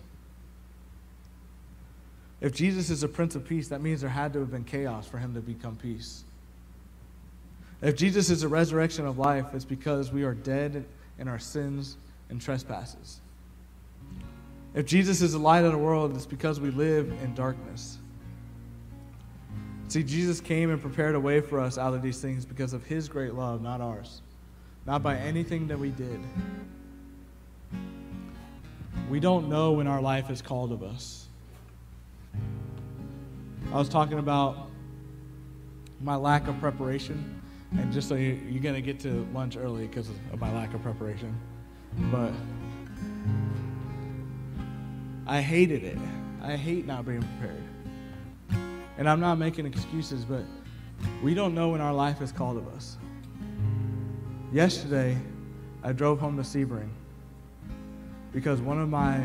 If 2.39 2.53
Jesus 2.53 2.89
is 2.89 3.03
a 3.03 3.09
Prince 3.09 3.35
of 3.35 3.45
Peace, 3.45 3.67
that 3.67 3.81
means 3.81 3.99
there 3.99 4.09
had 4.09 4.31
to 4.31 4.39
have 4.39 4.49
been 4.49 4.63
chaos 4.63 5.05
for 5.05 5.17
him 5.17 5.33
to 5.33 5.41
become 5.41 5.75
peace. 5.75 6.23
If 7.81 7.97
Jesus 7.97 8.29
is 8.29 8.43
a 8.43 8.47
resurrection 8.47 9.05
of 9.05 9.17
life, 9.17 9.47
it's 9.53 9.65
because 9.65 10.13
we 10.13 10.23
are 10.23 10.33
dead 10.33 10.85
in 11.19 11.27
our 11.27 11.39
sins 11.39 11.97
and 12.29 12.39
trespasses. 12.39 13.19
If 14.75 14.85
Jesus 14.85 15.21
is 15.21 15.33
the 15.33 15.39
light 15.39 15.65
of 15.65 15.73
the 15.73 15.77
world, 15.77 16.15
it's 16.15 16.25
because 16.25 16.57
we 16.57 16.71
live 16.71 17.11
in 17.21 17.35
darkness. 17.35 17.97
See, 19.89 20.03
Jesus 20.03 20.39
came 20.39 20.69
and 20.69 20.81
prepared 20.81 21.15
a 21.15 21.19
way 21.19 21.41
for 21.41 21.59
us 21.59 21.77
out 21.77 21.93
of 21.93 22.01
these 22.01 22.21
things 22.21 22.45
because 22.45 22.71
of 22.71 22.85
his 22.85 23.09
great 23.09 23.33
love, 23.33 23.61
not 23.61 23.81
ours 23.81 24.21
not 24.85 25.01
by 25.01 25.15
anything 25.17 25.67
that 25.67 25.79
we 25.79 25.89
did. 25.89 26.19
We 29.09 29.19
don't 29.19 29.49
know 29.49 29.73
when 29.73 29.87
our 29.87 30.01
life 30.01 30.29
is 30.29 30.41
called 30.41 30.71
of 30.71 30.83
us. 30.83 31.27
I 33.71 33.77
was 33.77 33.89
talking 33.89 34.19
about 34.19 34.69
my 36.01 36.15
lack 36.15 36.47
of 36.47 36.59
preparation, 36.59 37.41
and 37.77 37.91
just 37.93 38.09
so 38.09 38.15
you, 38.15 38.33
are 38.33 38.61
going 38.61 38.75
to 38.75 38.81
get 38.81 38.99
to 39.01 39.27
lunch 39.33 39.57
early 39.57 39.87
because 39.87 40.09
of 40.09 40.39
my 40.39 40.53
lack 40.53 40.73
of 40.73 40.81
preparation. 40.83 41.35
But 42.11 42.33
I 45.25 45.41
hated 45.41 45.83
it. 45.83 45.97
I 46.41 46.57
hate 46.57 46.85
not 46.85 47.05
being 47.05 47.23
prepared. 47.39 47.63
And 48.97 49.09
I'm 49.09 49.19
not 49.19 49.37
making 49.37 49.65
excuses, 49.65 50.25
but 50.25 50.43
we 51.23 51.33
don't 51.33 51.55
know 51.55 51.69
when 51.69 51.81
our 51.81 51.93
life 51.93 52.21
is 52.21 52.31
called 52.31 52.57
of 52.57 52.67
us. 52.67 52.97
Yesterday, 54.53 55.17
I 55.83 55.93
drove 55.93 56.19
home 56.19 56.37
to 56.37 56.43
Sebring 56.43 56.89
because 58.31 58.61
one 58.61 58.79
of 58.79 58.87
my 58.87 59.19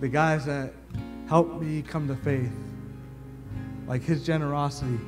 the 0.00 0.08
guys 0.08 0.44
that 0.44 0.74
helped 1.26 1.58
me 1.58 1.80
come 1.80 2.06
to 2.06 2.14
faith, 2.14 2.52
like 3.86 4.02
his 4.02 4.26
generosity, 4.26 5.00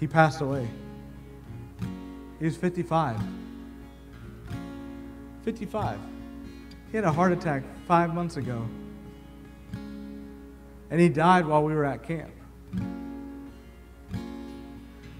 he 0.00 0.08
passed 0.08 0.40
away. 0.40 0.68
He 2.40 2.46
was 2.46 2.56
55. 2.56 3.16
55. 5.44 6.00
He 6.90 6.96
had 6.96 7.04
a 7.04 7.12
heart 7.12 7.30
attack 7.30 7.62
five 7.86 8.12
months 8.12 8.38
ago. 8.38 8.66
And 10.90 11.00
he 11.00 11.08
died 11.08 11.46
while 11.46 11.62
we 11.62 11.72
were 11.74 11.84
at 11.84 12.02
camp. 12.02 12.32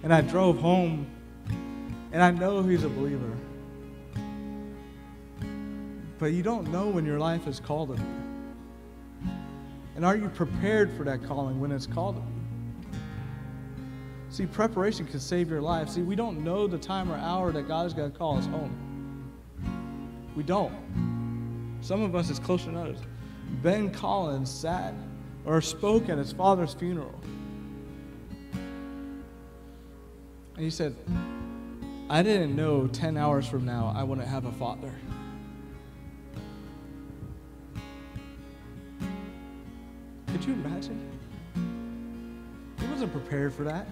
And 0.03 0.13
I 0.13 0.23
drove 0.23 0.59
home 0.59 1.07
and 2.13 2.23
I 2.23 2.31
know 2.31 2.63
he's 2.63 2.85
a 2.85 2.89
believer. 2.89 3.33
But 6.19 6.33
you 6.33 6.43
don't 6.43 6.73
know 6.73 6.89
when 6.89 7.05
your 7.05 7.19
life 7.19 7.47
is 7.47 7.61
called 7.61 7.91
of 7.91 7.99
you. 7.99 8.07
And 9.97 10.05
are 10.05 10.17
you 10.17 10.29
prepared 10.29 10.91
for 10.97 11.05
that 11.05 11.25
calling 11.25 11.61
when 11.61 11.73
it's 11.73 11.87
called 11.87 12.17
of 12.17 12.23
you? 12.23 12.31
See, 14.31 14.47
preparation 14.47 15.07
can 15.07 15.21
save 15.21 15.49
your 15.49 15.63
life. 15.63 15.89
See, 15.89 16.03
we 16.03 16.17
don't 16.17 16.45
know 16.45 16.67
the 16.67 16.79
time 16.79 17.11
or 17.11 17.17
hour 17.17 17.53
that 17.53 17.69
God 17.69 17.87
is 17.87 17.95
going 17.95 18.11
to 18.13 18.19
call 18.19 18.37
us 18.37 18.47
home. 18.47 19.33
We 20.35 20.43
don't. 20.43 21.79
Some 21.81 22.03
of 22.03 22.15
us 22.15 22.29
is 22.29 22.39
closer 22.39 22.67
than 22.67 22.77
others. 22.77 22.99
Ben 23.63 23.91
Collins 23.91 24.51
sat 24.51 24.93
or 25.47 25.61
spoke 25.61 26.09
at 26.09 26.19
his 26.19 26.33
father's 26.33 26.75
funeral. 26.75 27.19
And 30.57 30.65
he 30.65 30.71
said, 30.71 30.95
I 32.09 32.23
didn't 32.23 32.55
know 32.55 32.87
10 32.87 33.17
hours 33.17 33.49
from 33.49 33.65
now 33.65 33.93
I 33.95 34.05
wouldn't 34.05 34.29
have 34.29 34.45
a 34.45 34.53
father. 34.53 34.93
Could 40.29 40.45
you 40.45 40.53
imagine? 40.53 41.01
He 42.79 42.87
wasn't 42.87 43.11
prepared 43.11 43.53
for 43.53 43.65
that. 43.65 43.89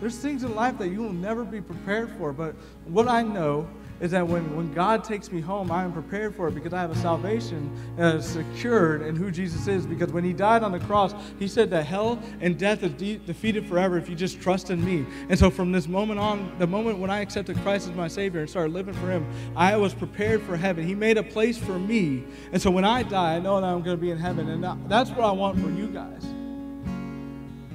There's 0.00 0.16
things 0.16 0.42
in 0.42 0.54
life 0.54 0.78
that 0.78 0.88
you 0.88 1.00
will 1.00 1.12
never 1.12 1.44
be 1.44 1.60
prepared 1.60 2.10
for, 2.16 2.32
but 2.32 2.54
what 2.86 3.08
I 3.08 3.22
know 3.22 3.68
is 4.02 4.10
that 4.10 4.26
when, 4.26 4.54
when 4.56 4.74
God 4.74 5.04
takes 5.04 5.30
me 5.30 5.40
home, 5.40 5.70
I 5.70 5.84
am 5.84 5.92
prepared 5.92 6.34
for 6.34 6.48
it 6.48 6.54
because 6.56 6.72
I 6.72 6.80
have 6.80 6.90
a 6.90 6.96
salvation 6.96 7.70
uh, 7.98 8.20
secured 8.20 9.02
in 9.02 9.14
who 9.14 9.30
Jesus 9.30 9.68
is. 9.68 9.86
Because 9.86 10.12
when 10.12 10.24
he 10.24 10.32
died 10.32 10.64
on 10.64 10.72
the 10.72 10.80
cross, 10.80 11.14
he 11.38 11.46
said 11.46 11.70
that 11.70 11.86
hell 11.86 12.20
and 12.40 12.58
death 12.58 12.82
is 12.82 12.92
de- 12.94 13.18
defeated 13.18 13.64
forever 13.64 13.96
if 13.96 14.08
you 14.08 14.16
just 14.16 14.40
trust 14.40 14.70
in 14.70 14.84
me. 14.84 15.06
And 15.28 15.38
so 15.38 15.50
from 15.50 15.70
this 15.70 15.86
moment 15.86 16.18
on, 16.18 16.52
the 16.58 16.66
moment 16.66 16.98
when 16.98 17.10
I 17.10 17.20
accepted 17.20 17.56
Christ 17.58 17.88
as 17.88 17.94
my 17.94 18.08
Savior 18.08 18.40
and 18.40 18.50
started 18.50 18.72
living 18.72 18.94
for 18.94 19.08
him, 19.08 19.24
I 19.54 19.76
was 19.76 19.94
prepared 19.94 20.42
for 20.42 20.56
heaven. 20.56 20.84
He 20.84 20.96
made 20.96 21.16
a 21.16 21.22
place 21.22 21.56
for 21.56 21.78
me. 21.78 22.24
And 22.50 22.60
so 22.60 22.72
when 22.72 22.84
I 22.84 23.04
die, 23.04 23.36
I 23.36 23.38
know 23.38 23.60
that 23.60 23.66
I'm 23.68 23.82
going 23.82 23.96
to 23.96 24.02
be 24.02 24.10
in 24.10 24.18
heaven. 24.18 24.48
And 24.48 24.90
that's 24.90 25.10
what 25.10 25.20
I 25.20 25.30
want 25.30 25.60
for 25.60 25.70
you 25.70 25.86
guys. 25.86 26.26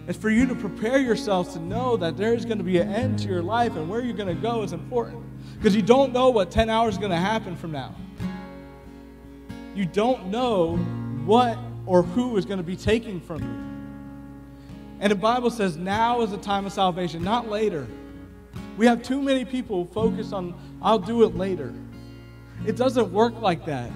It's 0.10 0.18
for 0.18 0.30
you 0.30 0.46
to 0.46 0.56
prepare 0.56 1.00
yourselves 1.00 1.54
to 1.54 1.60
know 1.60 1.96
that 1.96 2.18
there 2.18 2.34
is 2.34 2.44
going 2.44 2.58
to 2.58 2.66
be 2.66 2.80
an 2.80 2.90
end 2.90 3.20
to 3.20 3.30
your 3.30 3.42
life 3.42 3.78
and 3.78 3.90
where 3.90 4.02
you're 4.02 4.16
going 4.16 4.34
to 4.34 4.42
go 4.42 4.63
is 4.63 4.74
important. 4.74 5.27
Because 5.56 5.76
you 5.76 5.82
don't 5.82 6.14
know 6.14 6.30
what 6.30 6.52
10 6.52 6.70
hours 6.70 6.96
is 6.96 6.98
going 6.98 7.12
to 7.12 7.18
happen 7.18 7.56
from 7.56 7.72
now. 7.72 7.96
You 9.76 9.86
don't 9.86 10.28
know 10.28 10.78
what 11.26 11.58
or 11.86 12.04
who 12.04 12.38
is 12.38 12.46
going 12.46 12.58
to 12.58 12.64
be 12.64 12.76
taking 12.76 13.22
from 13.22 13.42
you. 13.42 13.68
And 15.00 15.12
the 15.12 15.16
Bible 15.16 15.50
says 15.50 15.78
now 15.78 16.22
is 16.22 16.32
the 16.32 16.38
time 16.38 16.66
of 16.66 16.74
salvation, 16.74 17.24
not 17.24 17.50
later. 17.50 17.88
We 18.78 18.86
have 18.86 19.02
too 19.02 19.22
many 19.22 19.46
people 19.46 19.86
focused 19.86 20.34
on, 20.34 20.56
I'll 20.82 21.00
do 21.00 21.24
it 21.24 21.36
later. 21.36 21.74
It 22.66 22.76
doesn't 22.76 23.12
work 23.12 23.40
like 23.42 23.66
that. 23.66 23.92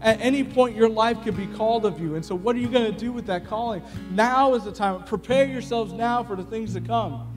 At 0.00 0.20
any 0.20 0.44
point, 0.44 0.76
your 0.76 0.88
life 0.88 1.22
could 1.22 1.36
be 1.36 1.46
called 1.46 1.84
of 1.84 2.00
you. 2.00 2.14
And 2.14 2.24
so, 2.24 2.34
what 2.34 2.54
are 2.54 2.60
you 2.60 2.68
going 2.68 2.92
to 2.92 2.96
do 2.96 3.10
with 3.10 3.26
that 3.26 3.46
calling? 3.46 3.82
Now 4.12 4.54
is 4.54 4.64
the 4.64 4.72
time. 4.72 5.02
Prepare 5.02 5.46
yourselves 5.46 5.92
now 5.92 6.22
for 6.22 6.36
the 6.36 6.44
things 6.44 6.74
to 6.74 6.80
come. 6.80 7.27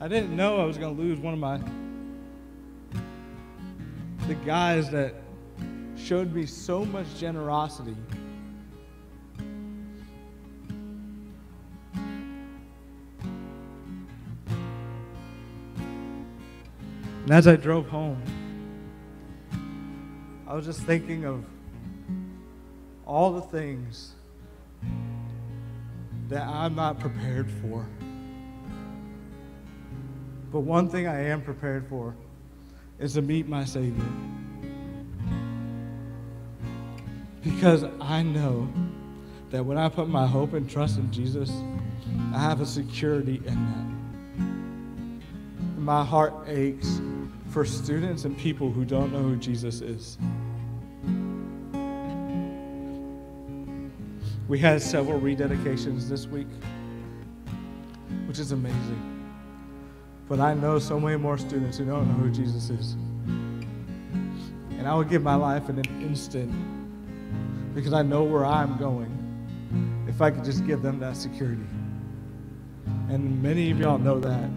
I 0.00 0.08
didn't 0.08 0.34
know 0.36 0.60
I 0.60 0.64
was 0.64 0.78
going 0.78 0.96
to 0.96 1.02
lose 1.02 1.18
one 1.18 1.34
of 1.34 1.40
my 1.40 1.60
the 4.26 4.34
guys 4.34 4.90
that 4.90 5.14
showed 5.96 6.32
me 6.34 6.44
so 6.46 6.84
much 6.84 7.06
generosity 7.18 7.96
And 17.28 17.36
as 17.36 17.46
I 17.46 17.56
drove 17.56 17.86
home, 17.90 18.22
I 20.46 20.54
was 20.54 20.64
just 20.64 20.80
thinking 20.80 21.26
of 21.26 21.44
all 23.04 23.32
the 23.32 23.42
things 23.42 24.14
that 26.30 26.48
I'm 26.48 26.74
not 26.74 26.98
prepared 26.98 27.50
for. 27.60 27.86
But 30.50 30.60
one 30.60 30.88
thing 30.88 31.06
I 31.06 31.24
am 31.24 31.42
prepared 31.42 31.86
for 31.88 32.14
is 32.98 33.14
to 33.14 33.22
meet 33.22 33.48
my 33.48 33.64
Savior. 33.64 34.04
Because 37.42 37.84
I 38.00 38.22
know 38.22 38.68
that 39.50 39.64
when 39.64 39.78
I 39.78 39.88
put 39.88 40.08
my 40.08 40.26
hope 40.26 40.54
and 40.54 40.68
trust 40.68 40.98
in 40.98 41.10
Jesus, 41.12 41.50
I 42.34 42.38
have 42.38 42.60
a 42.60 42.66
security 42.66 43.42
in 43.46 43.54
that. 43.54 43.88
My 45.78 46.04
heart 46.04 46.34
aches 46.46 47.00
for 47.50 47.64
students 47.64 48.24
and 48.24 48.36
people 48.36 48.70
who 48.70 48.84
don't 48.84 49.12
know 49.12 49.22
who 49.22 49.36
Jesus 49.36 49.80
is. 49.80 50.18
We 54.48 54.58
had 54.58 54.80
several 54.80 55.20
rededications 55.20 56.08
this 56.08 56.26
week, 56.26 56.48
which 58.26 58.38
is 58.38 58.52
amazing. 58.52 59.17
But 60.28 60.40
I 60.40 60.54
know 60.54 60.78
so 60.78 61.00
many 61.00 61.16
more 61.16 61.38
students 61.38 61.78
who 61.78 61.86
don't 61.86 62.06
know 62.08 62.14
who 62.14 62.30
Jesus 62.30 62.68
is. 62.70 62.92
And 64.78 64.86
I 64.86 64.94
would 64.94 65.08
give 65.08 65.22
my 65.22 65.34
life 65.34 65.68
in 65.70 65.78
an 65.78 66.02
instant 66.02 66.52
because 67.74 67.92
I 67.92 68.02
know 68.02 68.22
where 68.24 68.44
I'm 68.44 68.76
going 68.76 69.14
if 70.06 70.20
I 70.20 70.30
could 70.30 70.44
just 70.44 70.66
give 70.66 70.82
them 70.82 70.98
that 71.00 71.16
security. 71.16 71.64
And 73.08 73.42
many 73.42 73.70
of 73.70 73.78
y'all 73.78 73.98
know 73.98 74.20
that. 74.20 74.50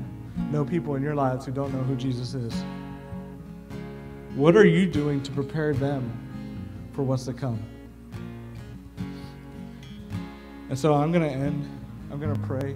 Know 0.52 0.66
people 0.66 0.96
in 0.96 1.04
your 1.04 1.16
lives 1.16 1.46
who 1.46 1.52
don't 1.52 1.74
know 1.74 1.84
who 1.84 1.96
Jesus 1.96 2.34
is. 2.34 2.54
What 4.36 4.56
are 4.56 4.66
you 4.66 4.88
doing 4.88 5.22
to 5.24 5.32
prepare 5.32 5.74
them 5.74 6.12
for 6.94 7.04
what's 7.04 7.26
to 7.26 7.34
come? 7.34 7.62
And 10.70 10.78
so 10.78 10.94
I'm 10.94 11.12
going 11.12 11.24
to 11.24 11.34
end. 11.34 11.70
I'm 12.12 12.20
going 12.20 12.34
to 12.34 12.40
pray. 12.42 12.76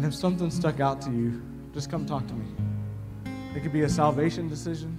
And 0.00 0.06
if 0.06 0.14
something 0.14 0.50
stuck 0.50 0.80
out 0.80 1.02
to 1.02 1.10
you, 1.10 1.42
just 1.74 1.90
come 1.90 2.06
talk 2.06 2.26
to 2.26 2.32
me. 2.32 2.46
It 3.54 3.62
could 3.62 3.72
be 3.72 3.82
a 3.82 3.88
salvation 3.88 4.48
decision. 4.48 4.96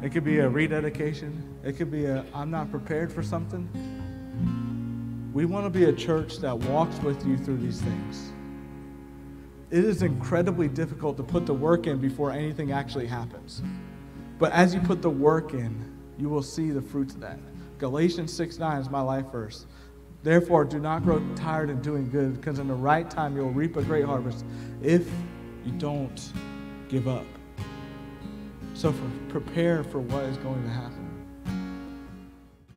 It 0.00 0.12
could 0.12 0.22
be 0.22 0.38
a 0.38 0.48
rededication. 0.48 1.58
It 1.64 1.72
could 1.72 1.90
be 1.90 2.04
a 2.04 2.24
I'm 2.32 2.52
not 2.52 2.70
prepared 2.70 3.12
for 3.12 3.24
something. 3.24 3.68
We 5.34 5.44
want 5.44 5.66
to 5.66 5.70
be 5.70 5.86
a 5.86 5.92
church 5.92 6.38
that 6.38 6.56
walks 6.56 7.00
with 7.00 7.26
you 7.26 7.36
through 7.36 7.56
these 7.56 7.80
things 7.80 8.30
it 9.74 9.84
is 9.84 10.02
incredibly 10.02 10.68
difficult 10.68 11.16
to 11.16 11.24
put 11.24 11.46
the 11.46 11.52
work 11.52 11.88
in 11.88 11.98
before 11.98 12.30
anything 12.30 12.70
actually 12.70 13.08
happens. 13.08 13.60
But 14.38 14.52
as 14.52 14.72
you 14.72 14.80
put 14.80 15.02
the 15.02 15.10
work 15.10 15.52
in, 15.52 15.92
you 16.16 16.28
will 16.28 16.44
see 16.44 16.70
the 16.70 16.80
fruits 16.80 17.14
of 17.14 17.20
that. 17.22 17.40
Galatians 17.78 18.32
6 18.32 18.60
9 18.60 18.80
is 18.80 18.88
my 18.88 19.00
life 19.00 19.26
verse. 19.32 19.66
Therefore, 20.24 20.64
do 20.64 20.78
not 20.80 21.04
grow 21.04 21.22
tired 21.36 21.68
in 21.68 21.82
doing 21.82 22.08
good, 22.08 22.40
because 22.40 22.58
in 22.58 22.66
the 22.66 22.74
right 22.74 23.08
time 23.10 23.36
you'll 23.36 23.50
reap 23.50 23.76
a 23.76 23.82
great 23.82 24.06
harvest 24.06 24.46
if 24.82 25.06
you 25.66 25.72
don't 25.72 26.32
give 26.88 27.06
up. 27.06 27.26
So, 28.72 28.90
for, 28.90 29.10
prepare 29.28 29.84
for 29.84 30.00
what 30.00 30.24
is 30.24 30.38
going 30.38 30.62
to 30.62 30.70
happen. 30.70 31.03